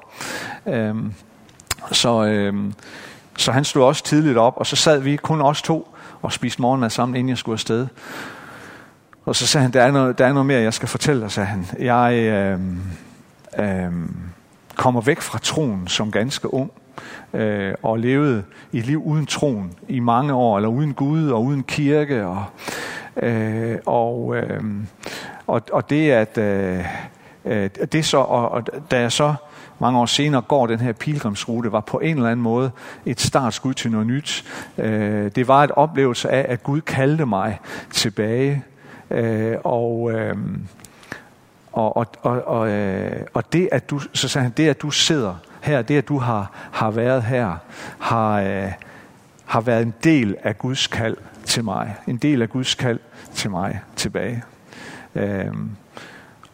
Øhm, 0.67 1.15
så, 1.93 2.25
øhm, 2.25 2.75
så 3.37 3.53
han 3.53 3.65
stod 3.65 3.83
også 3.83 4.05
tidligt 4.05 4.39
op, 4.39 4.55
og 4.57 4.67
så 4.67 4.77
sad 4.77 5.01
vi 5.01 5.17
kun 5.17 5.41
os 5.41 5.63
to 5.63 5.95
og 6.23 6.33
spiste 6.33 6.63
morgenmad 6.63 6.91
sammen, 6.91 7.17
inden 7.17 7.29
jeg 7.29 7.39
skulle 7.39 7.55
afsted. 7.55 7.87
Og 9.25 9.37
så 9.37 9.47
sagde 9.47 9.63
han, 9.63 9.73
der 9.73 9.83
er 9.83 9.91
noget, 9.91 10.19
der 10.19 10.27
er 10.27 10.33
noget 10.33 10.47
mere, 10.47 10.61
jeg 10.61 10.75
skal 10.75 10.89
fortælle 10.89 11.23
dig, 11.23 11.31
sagde 11.31 11.47
han. 11.47 11.67
Jeg, 11.79 12.15
øhm, 12.15 12.81
øhm, 13.59 14.17
kommer 14.77 15.01
væk 15.01 15.21
fra 15.21 15.39
troen 15.39 15.89
som 15.89 16.11
ganske 16.11 16.55
ung, 16.55 16.71
øh, 17.35 17.75
og 17.83 17.99
levede 17.99 18.45
et 18.73 18.87
liv 18.87 19.03
uden 19.05 19.27
troen 19.27 19.73
i 19.89 20.01
mange 20.01 20.35
år, 20.35 20.57
eller 20.57 20.69
uden 20.69 20.95
Gud 20.95 21.29
og 21.29 21.45
uden 21.45 21.63
kirke. 21.63 22.27
Og, 22.27 22.45
øh, 23.23 23.79
og, 23.87 24.37
øh, 24.37 24.61
og, 25.47 25.63
og 25.73 25.91
det 25.91 26.11
at 26.11 26.39
øh, 26.39 26.85
øh 27.45 27.71
det 27.93 28.05
så, 28.05 28.19
og, 28.19 28.49
og 28.49 28.91
da 28.91 29.01
jeg 29.01 29.13
så 29.13 29.35
mange 29.79 29.99
år 29.99 30.07
senere 30.07 30.43
går 30.43 30.67
den 30.67 30.81
her 30.81 30.93
pilgrimsrute, 30.93 31.73
var 31.73 31.81
på 31.81 31.99
en 31.99 32.17
eller 32.17 32.31
anden 32.31 32.43
måde 32.43 32.71
et 33.07 33.21
startskud 33.21 33.75
til 33.75 33.91
noget 33.91 34.07
nyt. 34.07 34.45
Øh, 34.79 35.31
det 35.35 35.49
var 35.49 35.65
et 35.65 35.71
oplevelse 35.71 36.31
af, 36.31 36.47
at 36.49 36.63
Gud 36.63 36.81
kaldte 36.81 37.27
mig 37.27 37.61
tilbage. 37.91 38.65
Øh, 39.11 39.57
og, 39.65 40.13
øh, 40.13 40.37
og, 41.73 41.97
og, 41.97 42.07
og, 42.23 42.43
og, 42.47 42.69
øh, 42.69 43.21
og 43.35 43.53
det, 43.53 43.69
at 43.73 43.91
du, 43.91 44.01
så 44.13 44.29
sagde 44.29 44.43
han, 44.43 44.53
det, 44.57 44.69
at 44.69 44.83
du 44.83 44.91
sidder 44.91 45.35
her, 45.63 45.83
det, 45.83 45.99
at 45.99 46.09
du 46.09 46.19
har, 46.19 46.51
har 46.73 46.91
været 46.91 47.23
her, 47.23 47.57
har, 47.99 48.41
øh, 48.41 48.73
har 49.45 49.61
været 49.61 49.83
en 49.83 49.95
del 50.05 50.37
af 50.43 50.59
Guds 50.59 50.87
kald 50.87 51.17
til 51.45 51.65
mig. 51.65 51.97
En 52.07 52.17
del 52.17 52.43
af 52.43 52.51
Guds 52.51 52.75
kald 52.75 52.99
til 53.35 53.51
mig 53.51 53.81
tilbage. 53.97 54.43
Øhm, 55.15 55.71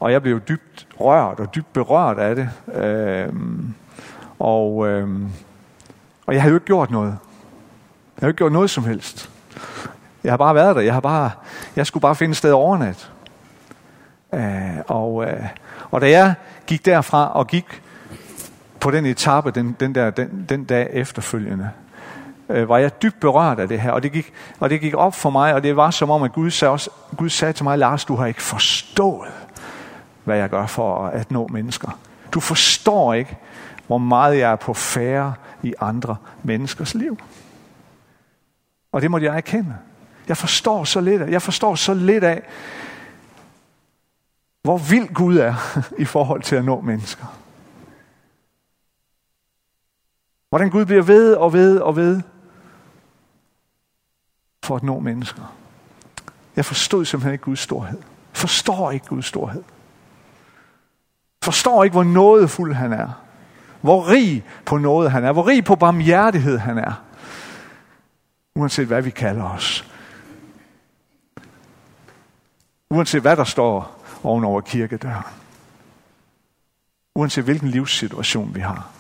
og 0.01 0.13
jeg 0.13 0.23
blev 0.23 0.41
dybt 0.41 0.87
rørt 1.01 1.41
og 1.41 1.55
dybt 1.55 1.73
berørt 1.73 2.19
af 2.19 2.37
det. 2.37 2.51
Øhm, 2.75 3.75
og, 4.39 4.89
øhm, 4.89 5.29
og 6.27 6.35
jeg 6.35 6.43
havde 6.43 6.53
jo 6.53 6.57
ikke 6.57 6.67
gjort 6.67 6.91
noget. 6.91 7.19
Jeg 8.17 8.27
har 8.27 8.29
ikke 8.29 8.39
gjort 8.39 8.53
noget 8.53 8.71
som 8.71 8.85
helst. 8.85 9.31
Jeg 10.25 10.33
har 10.33 10.37
bare 10.37 10.55
været 10.55 10.77
der. 10.77 10.83
Jeg, 10.83 10.95
har 10.95 11.01
bare, 11.01 11.31
jeg 11.77 11.87
skulle 11.87 12.03
bare 12.03 12.15
finde 12.15 12.31
et 12.31 12.37
sted 12.37 12.53
overnat. 12.53 13.11
Øh, 14.35 14.77
og, 14.87 15.25
øh, 15.25 15.47
og 15.91 16.01
da 16.01 16.11
jeg 16.11 16.35
gik 16.67 16.85
derfra 16.85 17.33
og 17.33 17.47
gik 17.47 17.83
på 18.81 18.91
den 18.91 19.07
etape, 19.07 19.51
den, 19.51 19.77
den, 19.81 19.95
der, 19.95 20.11
den, 20.11 20.47
den 20.49 20.65
dag 20.65 20.89
efterfølgende, 20.93 21.71
øh, 22.49 22.69
var 22.69 22.79
jeg 22.79 23.03
dybt 23.03 23.21
berørt 23.21 23.59
af 23.59 23.69
det 23.69 23.81
her. 23.81 23.91
Og 23.91 24.03
det, 24.03 24.13
gik, 24.13 24.33
og 24.61 24.71
det 24.71 24.81
gik 24.81 24.95
op 24.95 25.15
for 25.15 25.31
mig, 25.31 25.55
og 25.55 25.63
det 25.63 25.77
var 25.77 25.91
som 25.91 26.11
om, 26.11 26.23
at 26.23 26.33
Gud 26.33 26.51
sagde, 26.51 26.73
også, 26.73 26.91
Gud 27.17 27.29
sagde 27.29 27.53
til 27.53 27.65
mig, 27.65 27.79
Lars, 27.79 28.05
du 28.05 28.17
har 28.17 28.27
ikke 28.27 28.43
forstået, 28.43 29.31
hvad 30.25 30.37
jeg 30.37 30.51
gør 30.51 30.67
for 30.67 31.07
at 31.07 31.31
nå 31.31 31.49
mennesker. 31.49 31.99
Du 32.33 32.41
forstår 32.41 33.15
ikke, 33.15 33.37
hvor 33.87 33.99
meget 33.99 34.39
jeg 34.39 34.53
er 34.53 34.57
på 34.57 34.75
færre 34.75 35.35
i 35.63 35.75
andre 35.81 36.17
menneskers 36.43 36.95
liv. 36.95 37.19
Og 38.93 39.03
det 39.03 39.11
måtte 39.11 39.27
jeg 39.27 39.37
erkende. 39.37 39.77
Jeg 40.29 40.37
forstår 40.37 40.85
så 40.85 41.01
lidt 41.01 41.23
af, 41.23 41.31
jeg 41.31 41.43
forstår 41.43 41.75
så 41.75 41.95
lidt 41.95 42.25
af, 42.25 42.43
hvor 44.63 44.79
vild 44.79 45.15
Gud 45.15 45.37
er 45.37 45.55
i 45.99 46.05
forhold 46.05 46.43
til 46.43 46.57
at 46.57 46.65
nå 46.65 46.81
mennesker. 46.81 47.38
Hvordan 50.49 50.71
Gud 50.71 50.85
bliver 50.85 51.03
ved 51.03 51.35
og 51.35 51.53
ved 51.53 51.79
og 51.79 51.97
ved 51.97 52.23
for 54.63 54.77
at 54.77 54.83
nå 54.83 54.99
mennesker. 54.99 55.55
Jeg 56.57 56.65
forstod 56.65 57.05
simpelthen 57.05 57.33
ikke 57.33 57.45
Guds 57.45 57.61
storhed. 57.61 58.03
Forstår 58.33 58.91
ikke 58.91 59.07
Guds 59.07 59.27
storhed. 59.27 59.63
Forstår 61.43 61.85
ikke, 61.85 61.95
hvor 61.95 62.05
nådefuld 62.05 62.75
han 62.75 62.93
er. 62.93 63.25
Hvor 63.81 64.11
rig 64.11 64.45
på 64.65 64.77
noget 64.77 65.11
han 65.11 65.25
er. 65.25 65.33
Hvor 65.33 65.47
rig 65.47 65.65
på 65.65 65.77
barmhjertighed 65.77 66.59
han 66.59 66.79
er. 66.79 67.03
Uanset 68.55 68.87
hvad 68.87 69.03
vi 69.03 69.11
kalder 69.11 69.45
os. 69.45 69.91
Uanset 72.91 73.21
hvad 73.23 73.37
der 73.37 73.45
står 73.45 74.05
ovenover 74.23 74.61
kirkedøren. 74.61 75.25
Uanset 77.15 77.45
hvilken 77.45 77.69
livssituation 77.69 78.55
vi 78.55 78.61
har. 78.61 78.91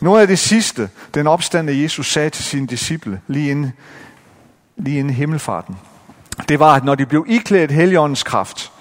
Noget 0.00 0.20
af 0.20 0.26
det 0.26 0.38
sidste, 0.38 0.90
den 1.14 1.26
opstande 1.26 1.82
Jesus 1.82 2.12
sagde 2.12 2.30
til 2.30 2.44
sine 2.44 2.66
disciple, 2.66 3.20
lige 3.26 3.50
inden, 3.50 3.72
lige 4.76 4.98
inden 4.98 5.14
himmelfarten, 5.14 5.78
det 6.48 6.58
var, 6.58 6.74
at 6.74 6.84
når 6.84 6.94
de 6.94 7.06
blev 7.06 7.24
iklædt 7.28 7.70
heligåndens 7.70 8.22
kraft, 8.22 8.72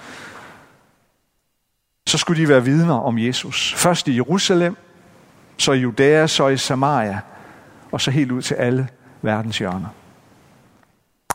så 2.08 2.18
skulle 2.18 2.42
de 2.42 2.50
være 2.50 2.64
vidner 2.64 2.94
om 2.94 3.20
Jesus. 3.20 3.74
Først 3.78 4.08
i 4.08 4.16
Jerusalem, 4.16 4.78
så 5.58 5.72
i 5.72 5.80
Judæa, 5.80 6.28
så 6.28 6.48
i 6.48 6.58
Samaria, 6.58 7.20
og 7.92 8.02
så 8.02 8.12
helt 8.12 8.32
ud 8.32 8.42
til 8.42 8.56
alle 8.56 8.88
verdens 9.22 9.58
hjørner. 9.58 9.88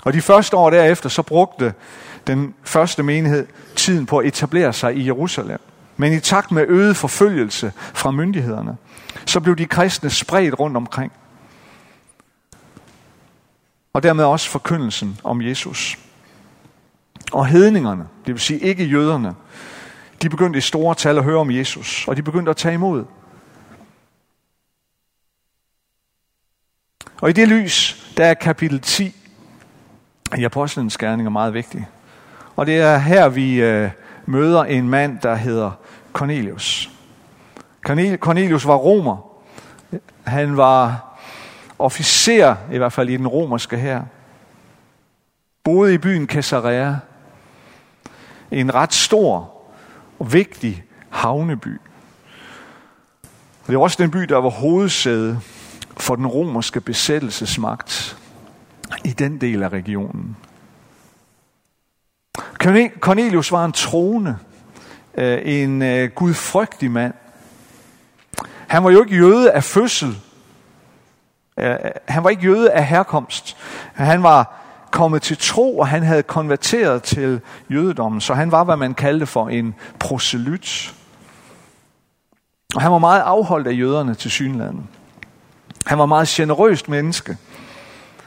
Og 0.05 0.13
de 0.13 0.23
første 0.23 0.57
år 0.57 0.71
derefter, 0.71 1.09
så 1.09 1.23
brugte 1.23 1.75
den 2.27 2.55
første 2.63 3.03
menighed 3.03 3.47
tiden 3.77 4.07
på 4.07 4.19
at 4.19 4.27
etablere 4.27 4.73
sig 4.73 4.97
i 4.97 5.07
Jerusalem. 5.07 5.61
Men 5.97 6.13
i 6.13 6.21
takt 6.21 6.53
med 6.53 6.65
øget 6.69 6.97
forfølgelse 6.97 7.73
fra 7.77 8.11
myndighederne, 8.11 8.77
så 9.27 9.41
blev 9.41 9.57
de 9.57 9.67
kristne 9.67 10.11
spredt 10.11 10.59
rundt 10.61 10.77
omkring. 10.77 11.13
Og 13.93 14.03
dermed 14.03 14.25
også 14.25 14.51
forkyndelsen 14.51 15.21
om 15.25 15.43
Jesus. 15.43 15.99
Og 17.33 17.47
hedningerne, 17.47 18.09
det 18.27 18.35
vil 18.35 18.41
sige 18.41 18.61
ikke 18.61 18.85
jøderne, 18.85 19.35
de 20.23 20.29
begyndte 20.29 20.59
i 20.59 20.61
store 20.61 20.95
tal 20.95 21.19
at 21.19 21.25
høre 21.25 21.39
om 21.39 21.51
Jesus, 21.51 22.09
og 22.09 22.17
de 22.17 22.23
begyndte 22.23 22.51
at 22.51 22.57
tage 22.57 22.75
imod. 22.75 23.05
Og 27.21 27.31
i 27.31 27.33
det 27.33 27.49
lys, 27.49 28.07
der 28.17 28.27
er 28.27 28.35
kapitel 28.35 28.81
10 28.81 29.15
i 30.39 30.45
Apostlenes 30.45 30.99
Gerninger 30.99 31.31
meget 31.31 31.55
vigtig. 31.55 31.89
Og 32.57 32.67
det 32.67 32.77
er 32.77 32.99
her, 32.99 33.29
vi 33.29 33.61
øh, 33.61 33.91
møder 34.27 34.65
en 34.65 34.89
mand, 34.89 35.19
der 35.19 35.35
hedder 35.35 35.71
Cornelius. 36.13 36.91
Cornelius 38.19 38.67
var 38.67 38.77
romer. 38.77 39.17
Han 40.25 40.57
var 40.57 41.11
officer, 41.79 42.57
i 42.73 42.79
hvert 42.79 42.93
fald 42.93 43.09
i 43.09 43.17
den 43.17 43.29
romerske 43.29 43.77
her. 43.77 44.03
Boede 45.65 45.95
i 45.95 45.99
byen 45.99 46.27
Caesarea. 46.27 46.97
En 48.51 48.75
ret 48.75 48.93
stor 48.93 49.63
og 50.19 50.33
vigtig 50.33 50.85
havneby. 51.11 51.81
Det 53.67 53.77
var 53.77 53.83
også 53.83 54.03
den 54.03 54.11
by, 54.11 54.19
der 54.19 54.37
var 54.37 54.51
hovedsæde 54.51 55.41
for 55.97 56.17
den 56.17 56.27
romerske 56.27 56.81
besættelsesmagt 56.81 58.19
i 59.05 59.11
den 59.11 59.41
del 59.41 59.63
af 59.63 59.69
regionen. 59.69 60.37
Cornelius 63.01 63.53
var 63.53 63.65
en 63.65 63.73
troende, 63.73 64.39
øh, 65.15 65.39
en 65.45 65.83
øh, 65.83 66.11
gudfrygtig 66.11 66.91
mand. 66.91 67.15
Han 68.67 68.85
var 68.85 68.91
jo 68.91 69.03
ikke 69.03 69.17
jøde 69.17 69.53
af 69.53 69.65
fødsel. 69.65 70.19
Øh, 71.59 71.77
han 72.09 72.25
var 72.25 72.31
ikke 72.31 72.43
jøde 72.43 72.73
af 72.73 72.87
herkomst. 72.87 73.57
Han 73.95 74.23
var 74.23 74.61
kommet 74.91 75.23
til 75.23 75.37
tro, 75.39 75.79
og 75.79 75.89
han 75.89 76.03
havde 76.03 76.23
konverteret 76.23 77.03
til 77.03 77.41
jødedommen, 77.71 78.21
så 78.21 78.35
han 78.35 78.51
var, 78.51 78.65
hvad 78.65 78.77
man 78.77 78.95
kaldte 78.95 79.27
for 79.27 79.49
en 79.49 79.75
proselyt. 79.99 80.95
Og 82.75 82.83
han 82.83 82.93
var 82.93 82.99
meget 82.99 83.21
afholdt 83.21 83.67
af 83.67 83.73
jøderne 83.73 84.15
til 84.15 84.31
synlandet. 84.31 84.83
Han 85.87 85.99
var 85.99 86.07
meget 86.07 86.29
generøst 86.29 86.89
menneske 86.89 87.37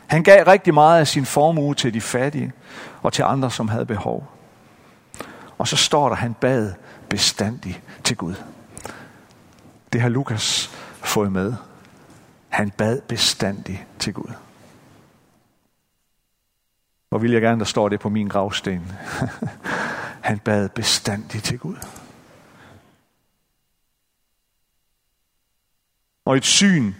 han 0.07 0.23
gav 0.23 0.43
rigtig 0.43 0.73
meget 0.73 0.99
af 0.99 1.07
sin 1.07 1.25
formue 1.25 1.75
til 1.75 1.93
de 1.93 2.01
fattige 2.01 2.51
og 3.01 3.13
til 3.13 3.23
andre, 3.23 3.51
som 3.51 3.67
havde 3.67 3.85
behov. 3.85 4.31
Og 5.57 5.67
så 5.67 5.75
står 5.75 6.09
der, 6.09 6.15
han 6.15 6.33
bad 6.33 6.73
bestandig 7.09 7.81
til 8.03 8.17
Gud. 8.17 8.35
Det 9.93 10.01
har 10.01 10.09
Lukas 10.09 10.67
fået 10.93 11.31
med. 11.31 11.53
Han 12.49 12.71
bad 12.71 13.01
bestandig 13.01 13.85
til 13.99 14.13
Gud. 14.13 14.33
Hvor 17.09 17.17
vil 17.17 17.31
jeg 17.31 17.41
gerne, 17.41 17.59
der 17.59 17.65
står 17.65 17.89
det 17.89 17.99
på 17.99 18.09
min 18.09 18.27
gravsten. 18.27 18.91
han 20.29 20.39
bad 20.39 20.69
bestandig 20.69 21.43
til 21.43 21.59
Gud. 21.59 21.75
Og 26.25 26.37
et 26.37 26.45
syn, 26.45 26.93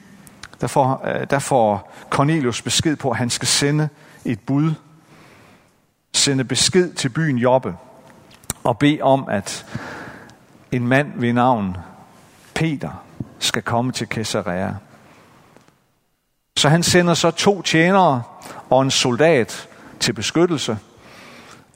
der 0.62 0.68
får, 0.68 1.02
øh, 1.08 1.28
der 1.30 1.40
får 1.40 1.94
Cornelius 2.10 2.62
besked 2.62 2.96
på, 2.96 3.10
at 3.10 3.18
han 3.18 3.30
skal 3.30 3.48
sende 3.48 3.90
et 4.26 4.40
bud. 4.40 4.74
Sende 6.14 6.44
besked 6.44 6.94
til 6.94 7.10
byen 7.10 7.38
Jobbe. 7.38 7.76
Og 8.64 8.78
bede 8.78 9.02
om, 9.02 9.28
at 9.30 9.66
en 10.72 10.88
mand 10.88 11.12
ved 11.16 11.34
navn 11.34 11.78
Peter 12.54 13.04
skal 13.40 13.62
komme 13.62 13.92
til 13.92 14.08
Caesarea. 14.08 14.74
Så 16.58 16.70
han 16.70 16.84
sender 16.84 17.14
så 17.14 17.32
to 17.32 17.62
tjenere 17.62 18.24
og 18.70 18.82
en 18.82 18.92
soldat 18.92 19.68
til 20.00 20.14
beskyttelse 20.14 20.78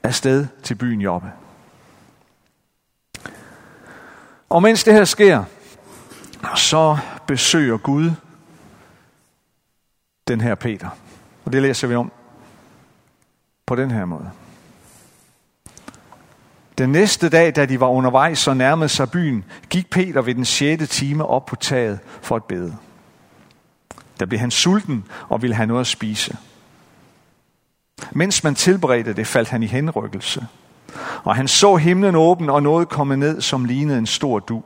afsted 0.02 0.46
til 0.62 0.74
byen 0.74 1.00
Jobbe. 1.00 1.32
Og 4.48 4.62
mens 4.62 4.84
det 4.84 4.94
her 4.94 5.04
sker, 5.04 5.44
så 6.56 6.98
besøger 7.26 7.76
Gud 7.76 8.10
den 10.28 10.40
her 10.40 10.54
Peter. 10.54 10.88
Og 11.44 11.52
det 11.52 11.62
læser 11.62 11.88
vi 11.88 11.94
om 11.94 12.12
på 13.66 13.76
den 13.76 13.90
her 13.90 14.04
måde. 14.04 14.30
Den 16.78 16.92
næste 16.92 17.28
dag, 17.28 17.56
da 17.56 17.66
de 17.66 17.80
var 17.80 17.88
undervejs 17.88 18.48
og 18.48 18.56
nærmede 18.56 18.88
sig 18.88 19.10
byen, 19.10 19.44
gik 19.70 19.90
Peter 19.90 20.22
ved 20.22 20.34
den 20.34 20.44
sjette 20.44 20.86
time 20.86 21.26
op 21.26 21.46
på 21.46 21.56
taget 21.56 21.98
for 22.22 22.36
at 22.36 22.44
bede. 22.44 22.76
Der 24.20 24.26
blev 24.26 24.40
han 24.40 24.50
sulten 24.50 25.04
og 25.28 25.42
ville 25.42 25.56
have 25.56 25.66
noget 25.66 25.80
at 25.80 25.86
spise. 25.86 26.36
Mens 28.10 28.44
man 28.44 28.54
tilberedte 28.54 29.12
det, 29.12 29.26
faldt 29.26 29.48
han 29.48 29.62
i 29.62 29.66
henrykkelse. 29.66 30.46
Og 31.24 31.36
han 31.36 31.48
så 31.48 31.76
himlen 31.76 32.14
åben 32.14 32.50
og 32.50 32.62
noget 32.62 32.88
komme 32.88 33.16
ned, 33.16 33.40
som 33.40 33.64
lignede 33.64 33.98
en 33.98 34.06
stor 34.06 34.38
du, 34.38 34.62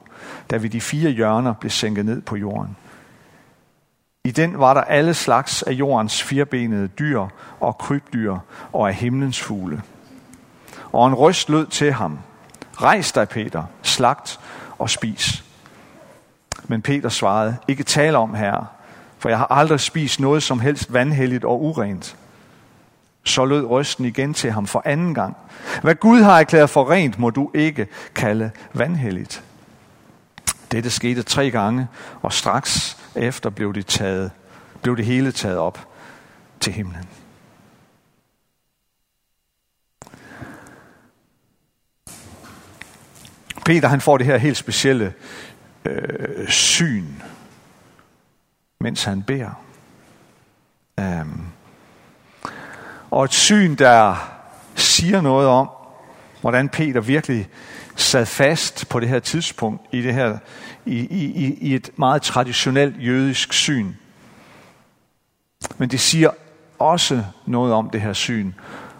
da 0.51 0.57
vi 0.57 0.69
de 0.69 0.81
fire 0.81 1.11
hjørner 1.11 1.53
blev 1.53 1.71
sænket 1.71 2.05
ned 2.05 2.23
på 2.23 2.37
jorden. 2.37 2.77
I 4.27 4.31
den 4.31 4.59
var 4.59 4.75
der 4.75 4.81
alle 4.81 5.15
slags 5.15 5.63
af 5.63 5.73
jordens 5.73 6.23
firbenede 6.23 6.89
dyr 6.89 7.27
og 7.61 7.79
krybdyr 7.79 8.37
og 8.73 8.89
af 8.89 8.95
himlens 8.95 9.41
fugle. 9.41 9.83
Og 10.93 11.07
en 11.07 11.15
røst 11.15 11.49
lød 11.49 11.67
til 11.67 11.93
ham. 11.93 12.19
Rejs 12.83 13.13
dig, 13.13 13.29
Peter, 13.29 13.63
slagt 13.83 14.41
og 14.79 14.91
spis. 14.91 15.45
Men 16.65 16.83
Peter 16.83 17.09
svarede, 17.09 17.57
ikke 17.69 17.83
tale 17.83 18.19
om, 18.19 18.35
herre, 18.35 18.67
for 19.19 19.29
jeg 19.29 19.39
har 19.39 19.47
aldrig 19.53 19.81
spist 19.81 20.21
noget 20.21 20.43
som 20.43 20.61
helst 20.61 20.93
vandhelligt 20.93 21.45
og 21.45 21.63
urent. 21.63 22.17
Så 23.25 23.45
lød 23.45 23.65
røsten 23.65 24.05
igen 24.05 24.35
til 24.35 24.53
ham 24.53 24.67
for 24.67 24.83
anden 24.85 25.15
gang. 25.15 25.37
Hvad 25.83 25.95
Gud 25.95 26.23
har 26.23 26.41
erklæret 26.41 26.71
for 26.71 26.91
rent, 26.91 27.19
må 27.19 27.31
du 27.31 27.51
ikke 27.55 27.87
kalde 28.15 28.51
vandhelligt. 28.73 29.43
Dette 30.73 30.91
skete 30.91 31.23
tre 31.23 31.51
gange, 31.51 31.89
og 32.23 32.33
straks 32.33 32.97
efter 33.17 33.51
blev 33.51 33.75
det, 33.75 33.87
taget, 33.87 34.31
blev 34.83 34.97
det 34.97 35.05
hele 35.05 35.33
taget 35.33 35.59
op 35.59 35.89
til 36.61 36.73
himlen. 36.73 37.09
Peter 43.65 43.89
han 43.89 44.01
får 44.01 44.19
det 44.19 44.27
her 44.27 44.37
helt 44.37 44.57
specielle 44.57 45.15
øh, 45.85 46.49
syn, 46.49 47.07
mens 48.81 49.05
han 49.05 49.23
beder. 49.23 49.63
Um, 51.01 51.47
og 53.11 53.25
et 53.25 53.33
syn, 53.33 53.75
der 53.75 54.17
siger 54.75 55.21
noget 55.21 55.49
om, 55.49 55.69
hvordan 56.41 56.69
Peter 56.69 57.01
virkelig 57.01 57.49
sad 57.97 58.27
fast 58.27 58.89
på 58.89 59.01
det 59.01 59.09
her 59.09 59.19
tidspunkt 59.19 59.87
i, 59.93 60.03
det 60.03 60.15
her, 60.15 60.39
i, 60.85 60.99
i, 60.99 61.55
i 61.61 61.75
et 61.75 61.91
meget 61.97 62.23
traditionelt 62.23 62.97
jødisk 62.99 63.53
syn. 63.53 63.93
Men 65.79 65.91
det 65.91 66.01
siger 66.01 66.31
også 66.79 67.25
noget 67.47 67.73
om 67.73 67.91
det 67.91 68.01
her 68.01 68.13
syn, 68.13 68.53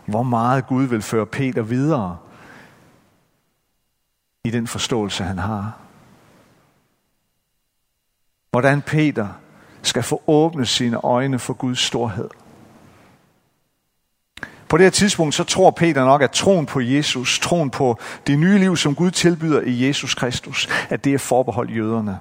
hvor 0.07 0.23
meget 0.23 0.67
Gud 0.67 0.85
vil 0.85 1.03
føre 1.03 1.27
Peter 1.27 1.63
videre 1.63 2.19
i 4.45 4.51
den 4.51 4.67
forståelse, 4.67 5.25
han 5.25 5.39
har. 5.39 5.79
Hvordan 8.51 8.83
Peter 8.83 9.29
skal 9.83 10.03
få 10.03 10.23
åbnet 10.27 10.69
sine 10.69 10.97
øjne 10.97 11.39
for 11.39 11.53
Guds 11.53 11.79
storhed. 11.79 12.29
På 14.69 14.77
det 14.77 14.85
her 14.85 14.91
tidspunkt, 14.91 15.35
så 15.35 15.45
tror 15.45 15.71
Peter 15.71 16.05
nok, 16.05 16.23
at 16.23 16.31
troen 16.31 16.67
på 16.67 16.81
Jesus, 16.81 17.39
troen 17.39 17.71
på 17.71 17.99
det 18.27 18.39
nye 18.39 18.59
liv, 18.59 18.77
som 18.77 18.95
Gud 18.95 19.11
tilbyder 19.11 19.61
i 19.61 19.87
Jesus 19.87 20.15
Kristus, 20.15 20.69
at 20.89 21.05
det 21.05 21.15
er 21.15 21.19
forbeholdt 21.19 21.77
jøderne. 21.77 22.19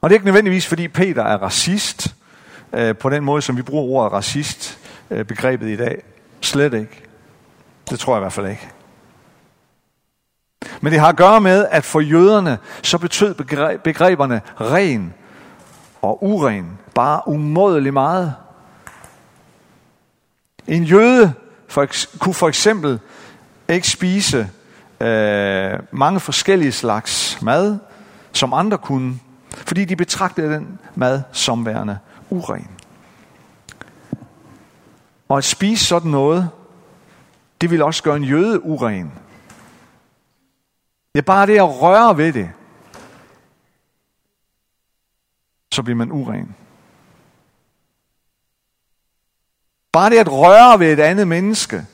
Og 0.00 0.10
det 0.10 0.14
er 0.14 0.16
ikke 0.16 0.26
nødvendigvis, 0.26 0.66
fordi 0.66 0.88
Peter 0.88 1.22
er 1.22 1.42
racist, 1.42 2.14
øh, 2.72 2.96
på 2.96 3.10
den 3.10 3.24
måde, 3.24 3.42
som 3.42 3.56
vi 3.56 3.62
bruger 3.62 3.82
ordet 3.82 4.12
racist, 4.12 4.78
øh, 5.10 5.24
begrebet 5.24 5.68
i 5.68 5.76
dag. 5.76 6.02
Slet 6.40 6.74
ikke. 6.74 7.02
Det 7.90 7.98
tror 7.98 8.14
jeg 8.14 8.20
i 8.20 8.22
hvert 8.22 8.32
fald 8.32 8.48
ikke. 8.48 8.68
Men 10.80 10.92
det 10.92 11.00
har 11.00 11.08
at 11.08 11.16
gøre 11.16 11.40
med, 11.40 11.66
at 11.70 11.84
for 11.84 12.00
jøderne, 12.00 12.58
så 12.82 12.98
betød 12.98 13.34
begreberne 13.84 14.40
ren 14.60 15.14
og 16.02 16.24
uren 16.24 16.78
bare 16.94 17.28
umådelig 17.28 17.92
meget. 17.92 18.34
En 20.68 20.84
jøde 20.84 21.34
for, 21.68 21.86
kunne 22.18 22.34
for 22.34 22.48
eksempel 22.48 23.00
ikke 23.68 23.88
spise 23.88 24.50
øh, 25.00 25.78
mange 25.90 26.20
forskellige 26.20 26.72
slags 26.72 27.42
mad, 27.42 27.78
som 28.32 28.52
andre 28.52 28.78
kunne, 28.78 29.20
fordi 29.50 29.84
de 29.84 29.96
betragtede 29.96 30.54
den 30.54 30.78
mad 30.94 31.22
som 31.32 31.66
værende 31.66 31.98
uren. 32.30 32.70
Og 35.28 35.38
at 35.38 35.44
spise 35.44 35.84
sådan 35.84 36.10
noget, 36.10 36.50
det 37.60 37.70
vil 37.70 37.82
også 37.82 38.02
gøre 38.02 38.16
en 38.16 38.24
jøde 38.24 38.64
uren. 38.64 39.12
Ja, 41.14 41.20
bare 41.20 41.46
det 41.46 41.56
at 41.56 41.80
røre 41.82 42.16
ved 42.16 42.32
det, 42.32 42.50
så 45.72 45.82
bliver 45.82 45.96
man 45.96 46.12
uren. 46.12 46.54
Bare 49.94 50.10
det 50.10 50.18
at 50.18 50.32
røre 50.32 50.80
ved 50.80 50.92
et 50.92 51.00
andet 51.00 51.28
menneske 51.28 51.86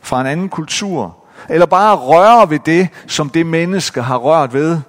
fra 0.00 0.20
en 0.20 0.26
anden 0.26 0.48
kultur, 0.48 1.24
eller 1.48 1.66
bare 1.66 1.96
røre 1.96 2.50
ved 2.50 2.58
det, 2.58 2.88
som 3.06 3.30
det 3.30 3.46
menneske 3.46 4.02
har 4.02 4.16
rørt 4.16 4.52
ved, 4.52 4.80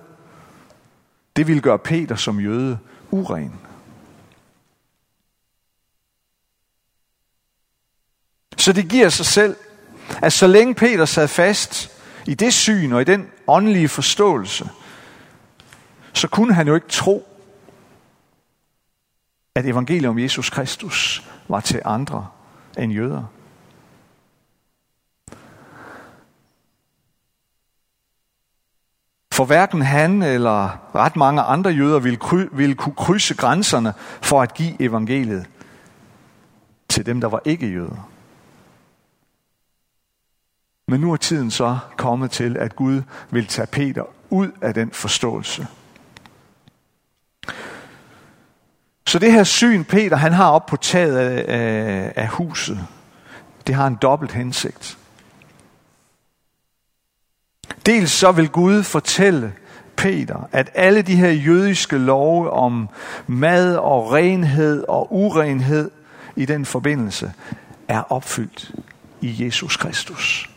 det 1.35 1.47
vil 1.47 1.61
gøre 1.61 1.79
Peter 1.79 2.15
som 2.15 2.39
jøde 2.39 2.79
uren. 3.11 3.59
Så 8.57 8.73
det 8.73 8.89
giver 8.89 9.09
sig 9.09 9.25
selv, 9.25 9.55
at 10.21 10.33
så 10.33 10.47
længe 10.47 10.75
Peter 10.75 11.05
sad 11.05 11.27
fast 11.27 11.91
i 12.27 12.33
det 12.33 12.53
syn 12.53 12.91
og 12.91 13.01
i 13.01 13.05
den 13.05 13.27
åndelige 13.47 13.89
forståelse, 13.89 14.69
så 16.13 16.27
kunne 16.27 16.53
han 16.53 16.67
jo 16.67 16.75
ikke 16.75 16.87
tro, 16.87 17.27
at 19.55 19.65
evangeliet 19.65 20.09
om 20.09 20.19
Jesus 20.19 20.49
Kristus 20.49 21.23
var 21.47 21.59
til 21.59 21.81
andre 21.85 22.27
end 22.77 22.93
jøder. 22.93 23.23
For 29.35 29.45
hverken 29.45 29.81
han 29.81 30.23
eller 30.23 30.95
ret 30.95 31.15
mange 31.15 31.41
andre 31.41 31.71
jøder 31.71 31.99
ville, 31.99 32.17
kry, 32.17 32.45
ville 32.51 32.75
kunne 32.75 32.95
krydse 32.95 33.35
grænserne 33.35 33.93
for 34.21 34.41
at 34.41 34.53
give 34.53 34.81
evangeliet 34.81 35.49
til 36.89 37.05
dem, 37.05 37.21
der 37.21 37.27
var 37.27 37.41
ikke 37.45 37.67
jøder. 37.67 38.09
Men 40.87 41.01
nu 41.01 41.13
er 41.13 41.17
tiden 41.17 41.51
så 41.51 41.77
kommet 41.97 42.31
til, 42.31 42.57
at 42.57 42.75
Gud 42.75 43.01
vil 43.31 43.47
tage 43.47 43.67
Peter 43.67 44.03
ud 44.29 44.51
af 44.61 44.73
den 44.73 44.91
forståelse. 44.91 45.67
Så 49.07 49.19
det 49.19 49.31
her 49.31 49.43
syn, 49.43 49.83
Peter 49.83 50.17
han 50.17 50.33
har 50.33 50.49
op 50.49 50.65
på 50.65 50.77
taget 50.77 51.17
af, 51.17 52.13
af 52.15 52.27
huset, 52.27 52.87
det 53.67 53.75
har 53.75 53.87
en 53.87 53.97
dobbelt 54.01 54.31
hensigt. 54.31 54.97
Dels 57.85 58.11
så 58.11 58.31
vil 58.31 58.49
Gud 58.49 58.83
fortælle 58.83 59.53
Peter, 59.95 60.49
at 60.51 60.71
alle 60.73 61.01
de 61.01 61.15
her 61.15 61.29
jødiske 61.29 61.97
love 61.97 62.51
om 62.51 62.89
mad 63.27 63.75
og 63.75 64.11
renhed 64.11 64.85
og 64.87 65.13
urenhed 65.13 65.91
i 66.35 66.45
den 66.45 66.65
forbindelse 66.65 67.33
er 67.87 68.11
opfyldt 68.11 68.71
i 69.21 69.45
Jesus 69.45 69.77
Kristus. 69.77 70.49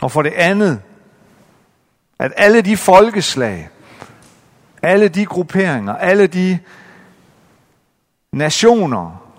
Og 0.00 0.12
for 0.12 0.22
det 0.22 0.32
andet, 0.32 0.82
at 2.18 2.32
alle 2.36 2.62
de 2.62 2.76
folkeslag, 2.76 3.68
alle 4.82 5.08
de 5.08 5.26
grupperinger, 5.26 5.94
alle 5.94 6.26
de 6.26 6.58
nationer, 8.32 9.30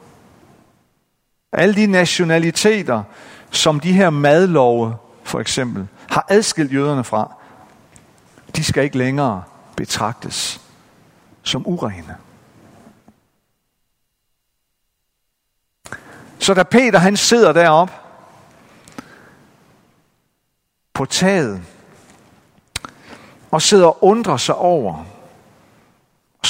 alle 1.52 1.76
de 1.76 1.88
nationaliteter, 1.88 3.04
som 3.52 3.80
de 3.80 3.94
her 3.94 4.10
madlove 4.10 4.96
for 5.24 5.40
eksempel 5.40 5.88
har 6.10 6.26
adskilt 6.30 6.74
jøderne 6.74 7.04
fra, 7.04 7.34
de 8.56 8.64
skal 8.64 8.84
ikke 8.84 8.98
længere 8.98 9.44
betragtes 9.76 10.62
som 11.44 11.68
urene. 11.68 12.18
Så 16.40 16.54
da 16.54 16.64
Peter 16.64 17.00
han 17.00 17.18
sidder 17.18 17.54
derop 17.54 17.92
på 20.94 21.06
taget 21.06 21.62
og 23.52 23.62
sidder 23.62 23.88
og 23.88 24.04
undrer 24.04 24.38
sig 24.38 24.56
over, 24.56 25.06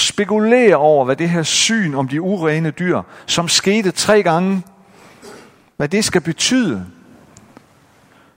spekulere 0.02 0.76
over, 0.76 1.06
hvad 1.06 1.16
det 1.16 1.30
her 1.30 1.44
syn 1.44 1.96
om 1.96 2.08
de 2.08 2.22
urene 2.22 2.72
dyr, 2.72 3.02
som 3.26 3.48
skete 3.48 3.92
tre 3.92 4.24
gange, 4.24 4.64
hvad 5.78 5.88
det 5.90 6.06
skal 6.06 6.22
betyde, 6.22 6.86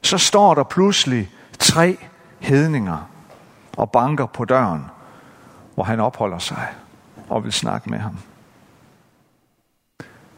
så 0.02 0.18
står 0.18 0.54
der 0.54 0.62
pludselig 0.62 1.30
tre 1.58 1.96
hedninger 2.40 3.10
og 3.76 3.90
banker 3.90 4.26
på 4.26 4.44
døren, 4.44 4.84
hvor 5.74 5.84
han 5.84 6.00
opholder 6.00 6.38
sig 6.38 6.66
og 7.28 7.44
vil 7.44 7.52
snakke 7.52 7.90
med 7.90 7.98
ham. 7.98 8.18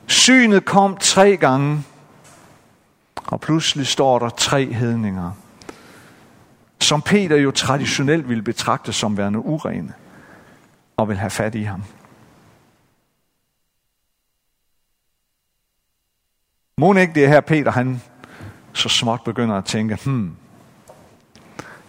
Synet 0.07 0.65
kom 0.65 0.97
tre 0.97 1.37
gange, 1.37 1.85
og 3.27 3.41
pludselig 3.41 3.87
står 3.87 4.19
der 4.19 4.29
tre 4.29 4.73
hedninger, 4.73 5.31
som 6.81 7.03
Peter 7.03 7.37
jo 7.37 7.51
traditionelt 7.51 8.29
ville 8.29 8.43
betragte 8.43 8.93
som 8.93 9.17
værende 9.17 9.39
urene, 9.39 9.93
og 10.97 11.09
vil 11.09 11.17
have 11.17 11.31
fat 11.31 11.55
i 11.55 11.63
ham. 11.63 11.83
Må 16.79 16.95
ikke 16.95 17.15
det 17.15 17.29
her 17.29 17.41
Peter, 17.41 17.71
han 17.71 18.03
så 18.73 18.89
småt 18.89 19.25
begynder 19.25 19.55
at 19.55 19.65
tænke, 19.65 19.99
hmm, 20.05 20.37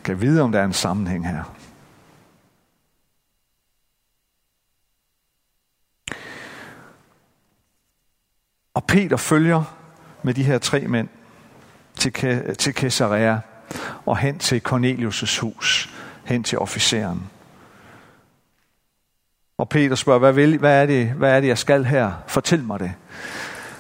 kan 0.04 0.14
jeg 0.14 0.22
vide, 0.22 0.42
om 0.42 0.52
der 0.52 0.60
er 0.60 0.66
en 0.66 0.74
sammenhæng 0.74 1.28
her? 1.28 1.44
Og 8.74 8.84
Peter 8.84 9.18
følger 9.18 9.64
med 10.24 10.34
de 10.34 10.44
her 10.44 10.60
tre 10.60 10.88
mænd 10.88 11.10
til, 11.96 12.14
til 12.56 12.74
Caesarea 12.74 13.40
og 14.06 14.18
hen 14.18 14.40
til 14.40 14.62
Cornelius' 14.68 15.42
hus, 15.42 15.94
hen 16.26 16.44
til 16.44 16.60
officeren. 16.60 17.37
Og 19.58 19.70
Peter 19.70 19.96
spørger, 19.96 20.20
hvad, 20.20 20.34
vil, 20.34 20.58
hvad, 20.58 20.82
er 20.82 20.86
det, 20.86 21.08
hvad 21.08 21.32
er 21.32 21.40
det, 21.40 21.48
jeg 21.48 21.58
skal 21.58 21.86
her? 21.86 22.12
Fortæl 22.28 22.64
mig 22.64 22.80
det. 22.80 22.94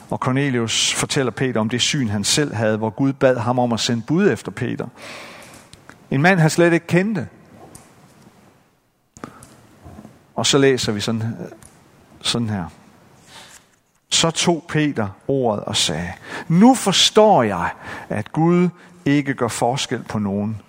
Og 0.09 0.17
Cornelius 0.17 0.93
fortæller 0.93 1.31
Peter 1.31 1.59
om 1.59 1.69
det 1.69 1.81
syn, 1.81 2.07
han 2.07 2.23
selv 2.23 2.53
havde, 2.53 2.77
hvor 2.77 2.89
Gud 2.89 3.13
bad 3.13 3.37
ham 3.37 3.59
om 3.59 3.73
at 3.73 3.79
sende 3.79 4.03
bud 4.07 4.31
efter 4.31 4.51
Peter. 4.51 4.87
En 6.11 6.21
mand, 6.21 6.39
han 6.39 6.49
slet 6.49 6.73
ikke 6.73 6.87
kendte. 6.87 7.27
Og 10.35 10.45
så 10.45 10.57
læser 10.57 10.91
vi 10.91 10.99
sådan, 10.99 11.23
sådan 12.21 12.49
her. 12.49 12.65
Så 14.09 14.31
tog 14.31 14.65
Peter 14.69 15.07
ordet 15.27 15.63
og 15.63 15.75
sagde, 15.75 16.11
nu 16.47 16.75
forstår 16.75 17.43
jeg, 17.43 17.69
at 18.09 18.31
Gud 18.31 18.69
ikke 19.05 19.33
gør 19.33 19.47
forskel 19.47 20.03
på 20.03 20.19
nogen, 20.19 20.61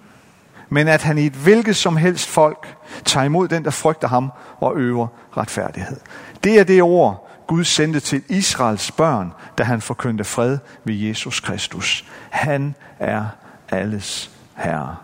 men 0.68 0.88
at 0.88 1.02
han 1.02 1.18
i 1.18 1.26
et 1.26 1.32
hvilket 1.32 1.76
som 1.76 1.96
helst 1.96 2.28
folk 2.28 2.76
tager 3.04 3.24
imod 3.24 3.48
den, 3.48 3.64
der 3.64 3.70
frygter 3.70 4.08
ham 4.08 4.32
og 4.60 4.76
øver 4.76 5.06
retfærdighed. 5.36 6.00
Det 6.44 6.58
er 6.58 6.64
det 6.64 6.82
ord, 6.82 7.28
Gud 7.46 7.64
sendte 7.64 8.00
til 8.00 8.22
Israels 8.28 8.92
børn, 8.92 9.32
da 9.58 9.62
han 9.62 9.80
forkyndte 9.80 10.24
fred 10.24 10.58
ved 10.84 10.94
Jesus 10.94 11.40
Kristus. 11.40 12.04
Han 12.30 12.74
er 12.98 13.26
alles 13.68 14.30
herre. 14.56 14.96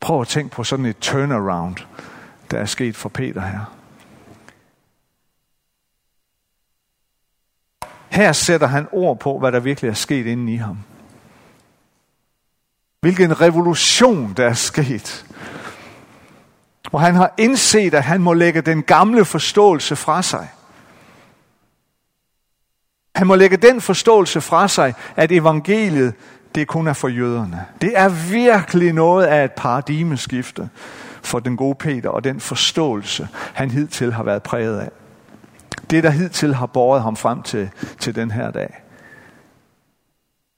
Prøv 0.00 0.20
at 0.20 0.28
tænke 0.28 0.50
på 0.50 0.64
sådan 0.64 0.86
et 0.86 0.98
turnaround, 0.98 1.76
der 2.50 2.58
er 2.58 2.66
sket 2.66 2.96
for 2.96 3.08
Peter 3.08 3.40
her. 3.40 3.76
Her 8.10 8.32
sætter 8.32 8.66
han 8.66 8.88
ord 8.92 9.18
på, 9.18 9.38
hvad 9.38 9.52
der 9.52 9.60
virkelig 9.60 9.88
er 9.88 9.94
sket 9.94 10.26
inde 10.26 10.52
i 10.52 10.56
ham. 10.56 10.78
Hvilken 13.02 13.40
revolution 13.40 14.34
der 14.36 14.46
er 14.46 14.52
sket. 14.52 15.26
Hvor 16.90 16.98
han 16.98 17.14
har 17.14 17.34
indset, 17.38 17.94
at 17.94 18.02
han 18.02 18.20
må 18.20 18.32
lægge 18.32 18.60
den 18.60 18.82
gamle 18.82 19.24
forståelse 19.24 19.96
fra 19.96 20.22
sig. 20.22 20.48
Han 23.16 23.26
må 23.26 23.34
lægge 23.34 23.56
den 23.56 23.80
forståelse 23.80 24.40
fra 24.40 24.68
sig, 24.68 24.94
at 25.16 25.32
evangeliet, 25.32 26.14
det 26.54 26.68
kun 26.68 26.86
er 26.86 26.92
for 26.92 27.08
jøderne. 27.08 27.66
Det 27.80 27.92
er 27.94 28.08
virkelig 28.30 28.92
noget 28.92 29.26
af 29.26 29.44
et 29.44 29.52
paradigmeskifte 29.52 30.70
for 31.22 31.38
den 31.38 31.56
gode 31.56 31.74
Peter 31.74 32.08
og 32.08 32.24
den 32.24 32.40
forståelse, 32.40 33.28
han 33.54 33.70
hidtil 33.70 34.12
har 34.12 34.22
været 34.22 34.42
præget 34.42 34.78
af. 34.78 34.90
Det, 35.90 36.02
der 36.02 36.10
hidtil 36.10 36.54
har 36.54 36.66
båret 36.66 37.02
ham 37.02 37.16
frem 37.16 37.42
til, 37.42 37.70
til 37.98 38.14
den 38.14 38.30
her 38.30 38.50
dag. 38.50 38.82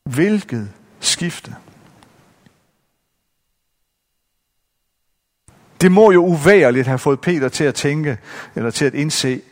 Hvilket 0.04 0.70
skifte. 1.00 1.54
Det 5.84 5.92
må 5.92 6.12
jo 6.12 6.24
uværligt 6.24 6.86
have 6.86 6.98
fået 6.98 7.20
Peter 7.20 7.48
til 7.48 7.64
at 7.64 7.74
tænke, 7.74 8.18
eller 8.54 8.70
til 8.70 8.84
at 8.84 8.94
indse, 8.94 9.42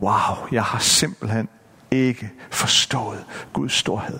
wow, 0.00 0.48
jeg 0.52 0.64
har 0.64 0.78
simpelthen 0.78 1.48
ikke 1.90 2.30
forstået 2.50 3.24
Guds 3.52 3.72
storhed. 3.72 4.18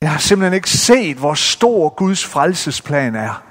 Jeg 0.00 0.10
har 0.10 0.18
simpelthen 0.18 0.54
ikke 0.54 0.70
set, 0.70 1.16
hvor 1.16 1.34
stor 1.34 1.88
Guds 1.88 2.26
frelsesplan 2.26 3.14
er. 3.14 3.44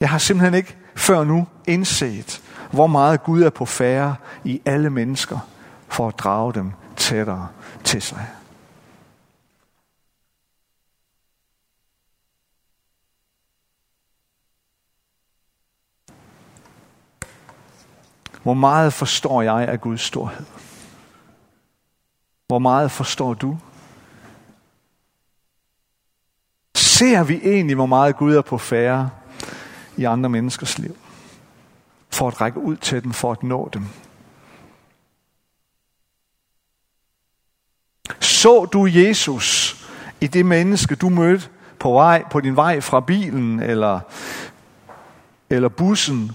Jeg 0.00 0.10
har 0.10 0.18
simpelthen 0.18 0.54
ikke 0.54 0.76
før 0.96 1.24
nu 1.24 1.46
indset, 1.66 2.42
hvor 2.72 2.86
meget 2.86 3.22
Gud 3.22 3.42
er 3.42 3.50
på 3.50 3.64
færre 3.64 4.16
i 4.44 4.62
alle 4.64 4.90
mennesker, 4.90 5.38
for 5.88 6.08
at 6.08 6.18
drage 6.18 6.54
dem 6.54 6.72
tættere 6.96 7.48
til 7.84 8.02
sig. 8.02 8.26
Hvor 18.50 18.54
meget 18.54 18.92
forstår 18.92 19.42
jeg 19.42 19.68
af 19.68 19.80
Guds 19.80 20.00
storhed? 20.00 20.46
Hvor 22.46 22.58
meget 22.58 22.90
forstår 22.90 23.34
du? 23.34 23.58
Ser 26.76 27.24
vi 27.24 27.40
egentlig, 27.44 27.74
hvor 27.74 27.86
meget 27.86 28.16
Gud 28.16 28.34
er 28.34 28.42
på 28.42 28.58
færre 28.58 29.10
i 29.96 30.04
andre 30.04 30.28
menneskers 30.28 30.78
liv? 30.78 30.96
For 32.10 32.28
at 32.28 32.40
række 32.40 32.58
ud 32.58 32.76
til 32.76 33.02
dem, 33.02 33.12
for 33.12 33.32
at 33.32 33.42
nå 33.42 33.70
dem. 33.72 33.86
Så 38.20 38.64
du 38.64 38.86
Jesus 38.86 39.76
i 40.20 40.26
det 40.26 40.46
menneske, 40.46 40.94
du 40.94 41.08
mødte 41.08 41.48
på, 41.78 41.92
vej, 41.92 42.24
på 42.30 42.40
din 42.40 42.56
vej 42.56 42.80
fra 42.80 43.00
bilen 43.00 43.60
eller, 43.60 44.00
eller 45.50 45.68
bussen 45.68 46.32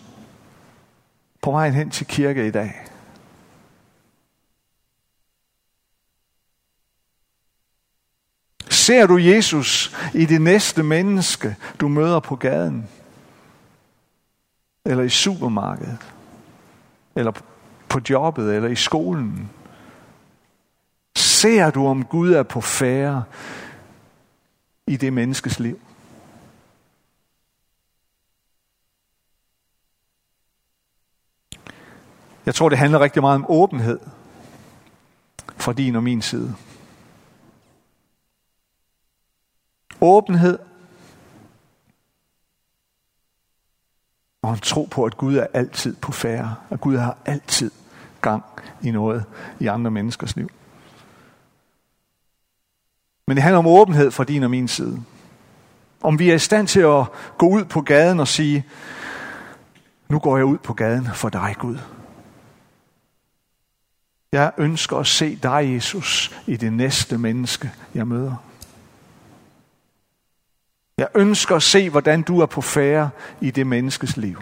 på 1.45 1.51
vejen 1.51 1.73
hen 1.73 1.89
til 1.89 2.07
kirke 2.07 2.47
i 2.47 2.51
dag. 2.51 2.85
Ser 8.69 9.07
du 9.07 9.17
Jesus 9.17 9.95
i 10.13 10.25
det 10.25 10.41
næste 10.41 10.83
menneske, 10.83 11.55
du 11.79 11.87
møder 11.87 12.19
på 12.19 12.35
gaden? 12.35 12.89
Eller 14.85 15.03
i 15.03 15.09
supermarkedet? 15.09 15.97
Eller 17.15 17.31
på 17.89 17.99
jobbet? 18.09 18.55
Eller 18.55 18.69
i 18.69 18.75
skolen? 18.75 19.49
Ser 21.15 21.71
du, 21.71 21.87
om 21.87 22.05
Gud 22.05 22.33
er 22.33 22.43
på 22.43 22.61
færre 22.61 23.23
i 24.87 24.97
det 24.97 25.13
menneskes 25.13 25.59
liv? 25.59 25.84
Jeg 32.45 32.55
tror, 32.55 32.69
det 32.69 32.77
handler 32.77 32.99
rigtig 32.99 33.21
meget 33.21 33.35
om 33.35 33.45
åbenhed 33.49 33.99
fra 35.57 35.73
din 35.73 35.95
og 35.95 36.03
min 36.03 36.21
side. 36.21 36.55
Åbenhed 40.01 40.59
og 44.41 44.53
en 44.53 44.59
tro 44.59 44.87
på, 44.91 45.05
at 45.05 45.17
Gud 45.17 45.35
er 45.35 45.47
altid 45.53 45.95
på 45.95 46.11
færre, 46.11 46.55
at 46.69 46.81
Gud 46.81 46.97
har 46.97 47.17
altid 47.25 47.71
gang 48.21 48.43
i 48.81 48.91
noget 48.91 49.25
i 49.59 49.67
andre 49.67 49.91
menneskers 49.91 50.35
liv. 50.35 50.49
Men 53.27 53.37
det 53.37 53.43
handler 53.43 53.59
om 53.59 53.67
åbenhed 53.67 54.11
fra 54.11 54.23
din 54.23 54.43
og 54.43 54.49
min 54.49 54.67
side. 54.67 55.03
Om 56.01 56.19
vi 56.19 56.29
er 56.29 56.35
i 56.35 56.39
stand 56.39 56.67
til 56.67 56.79
at 56.79 57.05
gå 57.37 57.47
ud 57.47 57.65
på 57.65 57.81
gaden 57.81 58.19
og 58.19 58.27
sige, 58.27 58.65
nu 60.09 60.19
går 60.19 60.37
jeg 60.37 60.45
ud 60.45 60.57
på 60.57 60.73
gaden 60.73 61.07
for 61.13 61.29
dig, 61.29 61.55
Gud. 61.59 61.77
Jeg 64.35 64.51
ønsker 64.57 64.97
at 64.97 65.07
se 65.07 65.35
dig, 65.35 65.73
Jesus, 65.75 66.35
i 66.47 66.57
det 66.57 66.73
næste 66.73 67.17
menneske, 67.17 67.71
jeg 67.93 68.07
møder. 68.07 68.35
Jeg 70.97 71.07
ønsker 71.15 71.55
at 71.55 71.63
se, 71.63 71.89
hvordan 71.89 72.21
du 72.21 72.39
er 72.39 72.45
på 72.45 72.61
færre 72.61 73.09
i 73.41 73.51
det 73.51 73.67
menneskes 73.67 74.17
liv. 74.17 74.41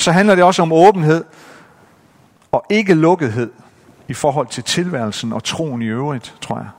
Så 0.00 0.12
handler 0.12 0.34
det 0.34 0.44
også 0.44 0.62
om 0.62 0.72
åbenhed 0.72 1.24
og 2.52 2.66
ikke 2.70 2.94
lukkethed 2.94 3.52
i 4.08 4.14
forhold 4.14 4.46
til 4.46 4.64
tilværelsen 4.64 5.32
og 5.32 5.44
troen 5.44 5.82
i 5.82 5.86
øvrigt, 5.86 6.36
tror 6.40 6.58
jeg. 6.58 6.70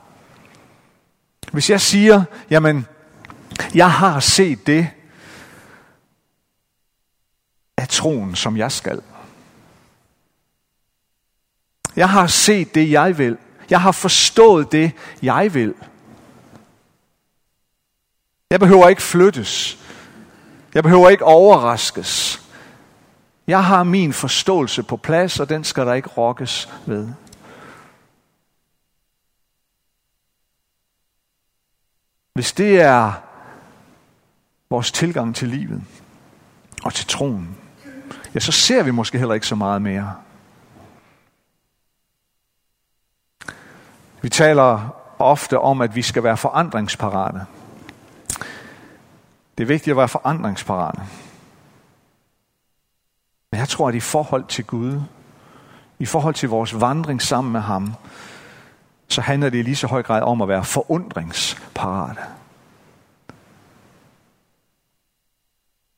Hvis 1.52 1.70
jeg 1.70 1.80
siger, 1.80 2.24
jamen, 2.50 2.86
jeg 3.74 3.92
har 3.92 4.20
set 4.20 4.66
det 4.66 4.90
af 7.76 7.88
troen, 7.88 8.34
som 8.34 8.56
jeg 8.56 8.72
skal. 8.72 9.02
Jeg 11.96 12.10
har 12.10 12.26
set 12.26 12.74
det, 12.74 12.90
jeg 12.90 13.18
vil. 13.18 13.38
Jeg 13.70 13.80
har 13.80 13.92
forstået 13.92 14.72
det, 14.72 14.92
jeg 15.22 15.54
vil. 15.54 15.74
Jeg 18.50 18.60
behøver 18.60 18.88
ikke 18.88 19.02
flyttes. 19.02 19.78
Jeg 20.74 20.82
behøver 20.82 21.08
ikke 21.08 21.24
overraskes. 21.24 22.42
Jeg 23.46 23.64
har 23.64 23.84
min 23.84 24.12
forståelse 24.12 24.82
på 24.82 24.96
plads, 24.96 25.40
og 25.40 25.48
den 25.48 25.64
skal 25.64 25.86
der 25.86 25.94
ikke 25.94 26.08
rokkes 26.08 26.68
ved. 26.86 27.08
Hvis 32.32 32.52
det 32.52 32.80
er 32.80 33.12
vores 34.70 34.92
tilgang 34.92 35.34
til 35.34 35.48
livet 35.48 35.84
og 36.84 36.94
til 36.94 37.06
troen, 37.06 37.56
ja, 38.36 38.40
så 38.40 38.52
ser 38.52 38.82
vi 38.82 38.90
måske 38.90 39.18
heller 39.18 39.34
ikke 39.34 39.46
så 39.46 39.54
meget 39.54 39.82
mere. 39.82 40.14
Vi 44.22 44.28
taler 44.28 44.96
ofte 45.18 45.58
om, 45.58 45.80
at 45.80 45.94
vi 45.94 46.02
skal 46.02 46.22
være 46.22 46.36
forandringsparate. 46.36 47.46
Det 49.58 49.64
er 49.64 49.66
vigtigt 49.66 49.92
at 49.92 49.96
være 49.96 50.08
forandringsparate. 50.08 51.02
Men 53.50 53.60
jeg 53.60 53.68
tror, 53.68 53.88
at 53.88 53.94
i 53.94 54.00
forhold 54.00 54.44
til 54.44 54.64
Gud, 54.64 55.00
i 55.98 56.06
forhold 56.06 56.34
til 56.34 56.48
vores 56.48 56.80
vandring 56.80 57.22
sammen 57.22 57.52
med 57.52 57.60
ham, 57.60 57.94
så 59.08 59.20
handler 59.20 59.50
det 59.50 59.58
i 59.58 59.62
lige 59.62 59.76
så 59.76 59.86
høj 59.86 60.02
grad 60.02 60.22
om 60.22 60.42
at 60.42 60.48
være 60.48 60.64
forundringsparate. 60.64 62.20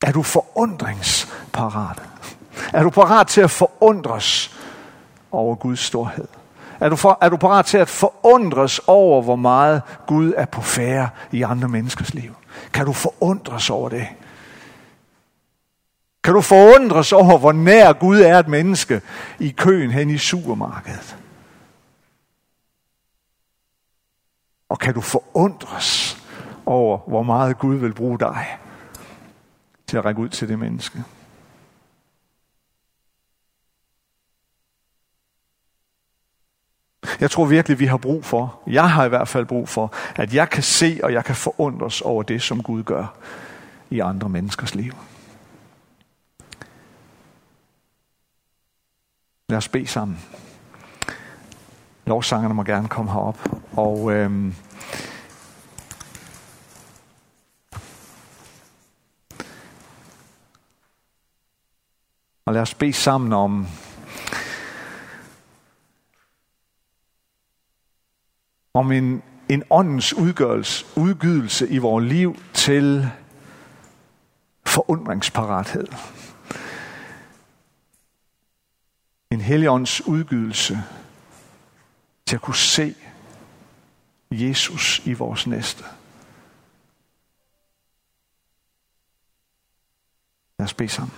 Er 0.01 0.11
du 0.11 0.23
forundringsparat? 0.23 2.18
Er 2.73 2.83
du 2.83 2.89
parat 2.89 3.27
til 3.27 3.41
at 3.41 3.51
forundres 3.51 4.55
over 5.31 5.55
Guds 5.55 5.79
storhed? 5.79 6.27
Er 6.79 6.89
du, 6.89 6.95
for, 6.95 7.17
er 7.21 7.29
du 7.29 7.37
parat 7.37 7.65
til 7.65 7.77
at 7.77 7.89
forundres 7.89 8.79
over, 8.87 9.21
hvor 9.21 9.35
meget 9.35 9.81
Gud 10.07 10.33
er 10.37 10.45
på 10.45 10.61
færre 10.61 11.09
i 11.31 11.41
andre 11.41 11.67
menneskers 11.67 12.13
liv? 12.13 12.35
Kan 12.73 12.85
du 12.85 12.93
forundres 12.93 13.69
over 13.69 13.89
det? 13.89 14.07
Kan 16.23 16.33
du 16.33 16.41
forundres 16.41 17.13
over, 17.13 17.37
hvor 17.37 17.51
nær 17.51 17.93
Gud 17.93 18.19
er 18.19 18.39
et 18.39 18.47
menneske 18.47 19.01
i 19.39 19.49
køen 19.49 19.91
hen 19.91 20.09
i 20.09 20.17
supermarkedet? 20.17 21.17
Og 24.69 24.79
kan 24.79 24.93
du 24.93 25.01
forundres 25.01 26.17
over, 26.65 26.97
hvor 27.07 27.23
meget 27.23 27.59
Gud 27.59 27.75
vil 27.75 27.93
bruge 27.93 28.19
dig 28.19 28.57
til 29.87 29.97
at 29.97 30.05
række 30.05 30.21
ud 30.21 30.29
til 30.29 30.49
det 30.49 30.59
menneske? 30.59 31.03
Jeg 37.19 37.31
tror 37.31 37.45
virkelig, 37.45 37.79
vi 37.79 37.85
har 37.85 37.97
brug 37.97 38.25
for, 38.25 38.59
jeg 38.67 38.89
har 38.91 39.05
i 39.05 39.09
hvert 39.09 39.27
fald 39.27 39.45
brug 39.45 39.69
for, 39.69 39.93
at 40.15 40.33
jeg 40.33 40.49
kan 40.49 40.63
se 40.63 40.99
og 41.03 41.13
jeg 41.13 41.25
kan 41.25 41.35
forundres 41.35 42.01
over 42.01 42.23
det, 42.23 42.41
som 42.41 42.63
Gud 42.63 42.83
gør 42.83 43.15
i 43.89 43.99
andre 43.99 44.29
menneskers 44.29 44.75
liv. 44.75 44.93
Lad 49.49 49.57
os 49.57 49.67
bede 49.67 49.87
sammen. 49.87 50.19
Lovsangerne 52.05 52.53
må 52.53 52.63
gerne 52.63 52.87
komme 52.87 53.11
herop. 53.11 53.37
Og 53.77 54.11
øhm, 54.11 54.55
og 62.45 62.53
lad 62.53 62.61
os 62.61 62.73
bede 62.73 62.93
sammen 62.93 63.33
om 63.33 63.67
om 68.73 68.91
en, 68.91 69.23
en 69.49 69.63
åndens 69.69 70.13
udgørelse, 70.13 70.85
udgydelse 70.95 71.69
i 71.69 71.77
vores 71.77 72.05
liv 72.05 72.35
til 72.53 73.09
forundringsparathed. 74.65 75.87
En 79.31 79.41
helligånds 79.41 80.07
udgydelse 80.07 80.83
til 82.25 82.35
at 82.35 82.41
kunne 82.41 82.55
se 82.55 82.95
Jesus 84.31 85.01
i 85.05 85.13
vores 85.13 85.47
næste. 85.47 85.83
Lad 90.59 90.65
os 90.65 90.73
bede 90.73 90.89
sammen. 90.89 91.13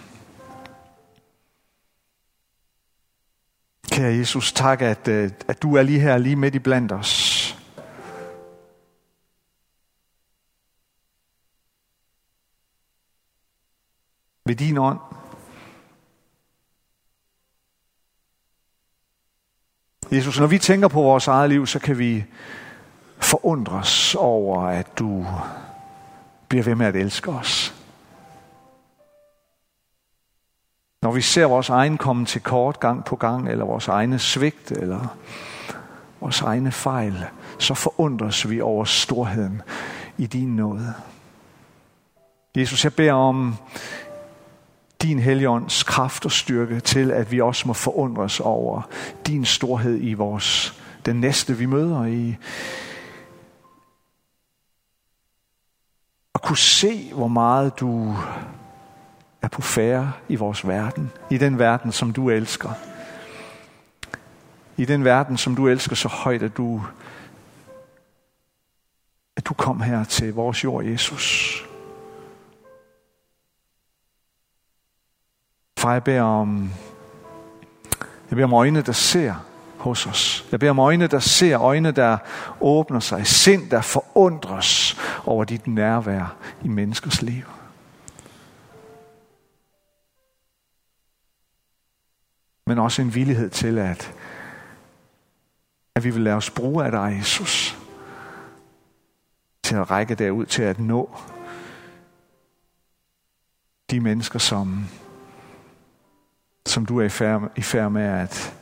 Kære 3.92 4.14
Jesus, 4.14 4.54
tak, 4.54 4.82
at, 4.82 5.08
øh, 5.08 5.32
at 5.48 5.62
du 5.62 5.76
er 5.76 5.84
lige 5.84 6.00
her, 6.00 6.18
lige 6.18 6.36
midt 6.36 6.56
i 6.56 6.60
blandt 6.60 6.92
os. 6.92 7.31
Ved 14.52 14.56
din 14.56 14.78
ånd. 14.78 15.00
Jesus, 20.12 20.40
når 20.40 20.48
vi 20.48 20.60
tænker 20.60 20.88
på 20.88 21.02
vores 21.02 21.28
eget 21.28 21.50
liv, 21.50 21.68
så 21.68 21.80
kan 21.80 21.98
vi 22.00 22.26
forundres 23.18 24.16
over, 24.16 24.62
at 24.62 25.00
du 25.00 25.26
bliver 26.48 26.64
ved 26.64 26.76
med 26.76 26.86
at 26.86 26.96
elske 26.96 27.32
os. 27.32 27.76
Når 31.02 31.12
vi 31.12 31.22
ser 31.22 31.46
vores 31.46 31.70
egen 31.70 31.98
komme 31.98 32.26
til 32.26 32.42
kort 32.42 32.80
gang 32.80 33.06
på 33.06 33.16
gang, 33.16 33.50
eller 33.50 33.66
vores 33.66 33.88
egne 33.88 34.20
svigt, 34.20 34.72
eller 34.72 35.18
vores 36.20 36.42
egne 36.42 36.72
fejl, 36.72 37.26
så 37.60 37.74
forundres 37.74 38.50
vi 38.50 38.62
over 38.62 38.86
storheden 38.86 39.62
i 40.18 40.26
din 40.26 40.56
nåde. 40.56 40.94
Jesus, 42.56 42.84
jeg 42.84 42.94
beder 42.94 43.14
om 43.14 43.56
din 45.02 45.20
heligånds 45.20 45.84
kraft 45.84 46.26
og 46.26 46.32
styrke 46.32 46.80
til, 46.80 47.12
at 47.12 47.32
vi 47.32 47.42
også 47.42 47.68
må 47.68 47.74
forundres 47.74 48.40
over 48.40 48.82
din 49.28 49.46
storhed 49.46 49.98
i 50.02 50.14
vores, 50.14 50.82
den 51.06 51.16
næste 51.16 51.58
vi 51.58 51.66
møder 51.66 52.06
i. 52.06 52.36
At 56.36 56.42
kunne 56.42 56.58
se, 56.58 57.14
hvor 57.14 57.28
meget 57.28 57.80
du 57.80 58.16
er 59.42 59.48
på 59.48 59.62
færre 59.62 60.12
i 60.30 60.36
vores 60.36 60.68
verden. 60.68 61.12
I 61.30 61.38
den 61.38 61.60
verden, 61.60 61.92
som 61.92 62.14
du 62.14 62.30
elsker. 62.30 62.70
I 64.78 64.86
den 64.86 65.04
verden, 65.04 65.38
som 65.38 65.56
du 65.56 65.68
elsker 65.68 65.96
så 65.96 66.08
højt, 66.08 66.44
at 66.44 66.58
du, 66.58 66.82
at 69.38 69.46
du 69.46 69.54
kom 69.54 69.82
her 69.82 70.04
til 70.04 70.34
vores 70.34 70.64
jord, 70.64 70.86
Jesus. 70.86 71.51
Far, 75.82 75.94
jeg 75.94 76.04
beder 76.04 76.22
om, 76.22 76.74
jeg 78.30 78.36
beder 78.36 78.44
om 78.44 78.54
øjne, 78.54 78.82
der 78.82 78.92
ser 78.92 79.36
hos 79.78 80.08
os. 80.08 80.48
Jeg 80.52 80.60
beder 80.60 80.70
om 80.72 80.80
øjne, 80.80 81.08
der 81.08 81.20
ser, 81.20 81.62
øjne, 81.62 81.92
der 81.92 82.18
åbner 82.60 83.00
sig, 83.00 83.28
sind, 83.28 83.70
der 83.70 83.82
forundres 83.82 84.98
over 85.26 85.44
dit 85.44 85.68
nærvær 85.68 86.36
i 86.64 86.68
menneskers 86.68 87.22
liv. 87.22 87.44
Men 92.68 92.80
også 92.80 93.02
en 93.02 93.16
villighed 93.16 93.50
til, 93.50 93.78
at, 93.78 94.14
at 95.96 96.04
vi 96.04 96.10
vil 96.10 96.22
lade 96.22 96.36
os 96.36 96.50
bruge 96.50 96.86
af 96.86 96.92
dig, 96.92 97.16
Jesus, 97.20 97.78
til 99.64 99.76
at 99.76 99.92
række 99.92 100.16
derud 100.16 100.46
til 100.46 100.64
at 100.64 100.80
nå 100.80 101.16
de 103.92 104.00
mennesker, 104.00 104.40
som 104.40 104.88
som 106.66 106.86
du 106.86 107.00
er 107.00 107.06
i 107.06 107.10
færd, 107.10 107.52
i 107.56 107.62
færd 107.62 107.92
med 107.92 108.04
at, 108.04 108.54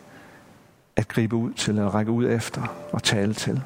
at 0.96 1.08
gribe 1.08 1.36
ud 1.36 1.54
til, 1.54 1.80
at 1.80 1.94
række 1.94 2.12
ud 2.12 2.30
efter 2.30 2.64
og 2.92 3.04
tale 3.04 3.34
til. 3.34 3.64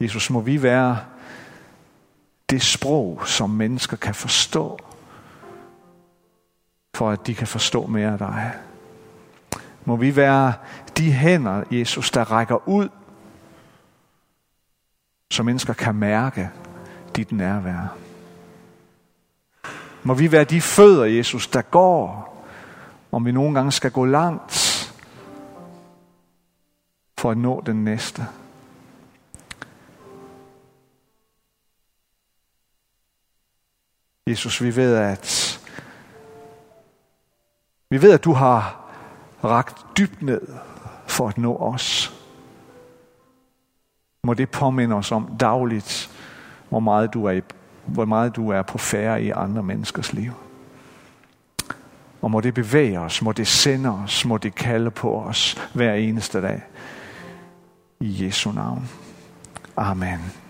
Jesus, 0.00 0.30
må 0.30 0.40
vi 0.40 0.62
være 0.62 0.98
det 2.50 2.62
sprog, 2.62 3.22
som 3.26 3.50
mennesker 3.50 3.96
kan 3.96 4.14
forstå, 4.14 4.78
for 6.94 7.10
at 7.10 7.26
de 7.26 7.34
kan 7.34 7.46
forstå 7.46 7.86
mere 7.86 8.12
af 8.12 8.18
dig. 8.18 8.52
Må 9.84 9.96
vi 9.96 10.16
være 10.16 10.52
de 10.96 11.12
hænder, 11.12 11.64
Jesus, 11.70 12.10
der 12.10 12.32
rækker 12.32 12.68
ud, 12.68 12.88
så 15.30 15.42
mennesker 15.42 15.72
kan 15.72 15.94
mærke 15.94 16.50
dit 17.16 17.32
nærvær. 17.32 18.05
Må 20.06 20.14
vi 20.14 20.32
være 20.32 20.44
de 20.44 20.60
fødder, 20.60 21.04
Jesus, 21.04 21.48
der 21.48 21.62
går, 21.62 22.32
om 23.12 23.26
vi 23.26 23.32
nogle 23.32 23.54
gange 23.54 23.72
skal 23.72 23.90
gå 23.90 24.04
langt 24.04 24.52
for 27.18 27.30
at 27.30 27.38
nå 27.38 27.62
den 27.66 27.84
næste. 27.84 28.26
Jesus, 34.26 34.62
vi 34.62 34.76
ved, 34.76 34.96
at 34.96 35.60
vi 37.90 38.02
ved, 38.02 38.12
at 38.12 38.24
du 38.24 38.32
har 38.32 38.90
ragt 39.44 39.98
dybt 39.98 40.22
ned 40.22 40.48
for 41.06 41.28
at 41.28 41.38
nå 41.38 41.56
os. 41.56 42.14
Må 44.24 44.34
det 44.34 44.50
påminde 44.50 44.96
os 44.96 45.12
om 45.12 45.36
dagligt, 45.40 46.10
hvor 46.68 46.80
meget 46.80 47.14
du 47.14 47.24
er, 47.24 47.30
i, 47.30 47.42
hvor 47.86 48.04
meget 48.04 48.36
du 48.36 48.50
er 48.50 48.62
på 48.62 48.78
færre 48.78 49.22
i 49.22 49.30
andre 49.30 49.62
menneskers 49.62 50.12
liv. 50.12 50.32
Og 52.22 52.30
må 52.30 52.40
det 52.40 52.54
bevæge 52.54 53.00
os, 53.00 53.22
må 53.22 53.32
det 53.32 53.46
sende 53.46 53.90
os, 53.90 54.24
må 54.24 54.38
det 54.38 54.54
kalde 54.54 54.90
på 54.90 55.20
os 55.20 55.70
hver 55.74 55.94
eneste 55.94 56.42
dag. 56.42 56.62
I 58.00 58.24
Jesu 58.24 58.52
navn. 58.52 58.88
Amen. 59.76 60.45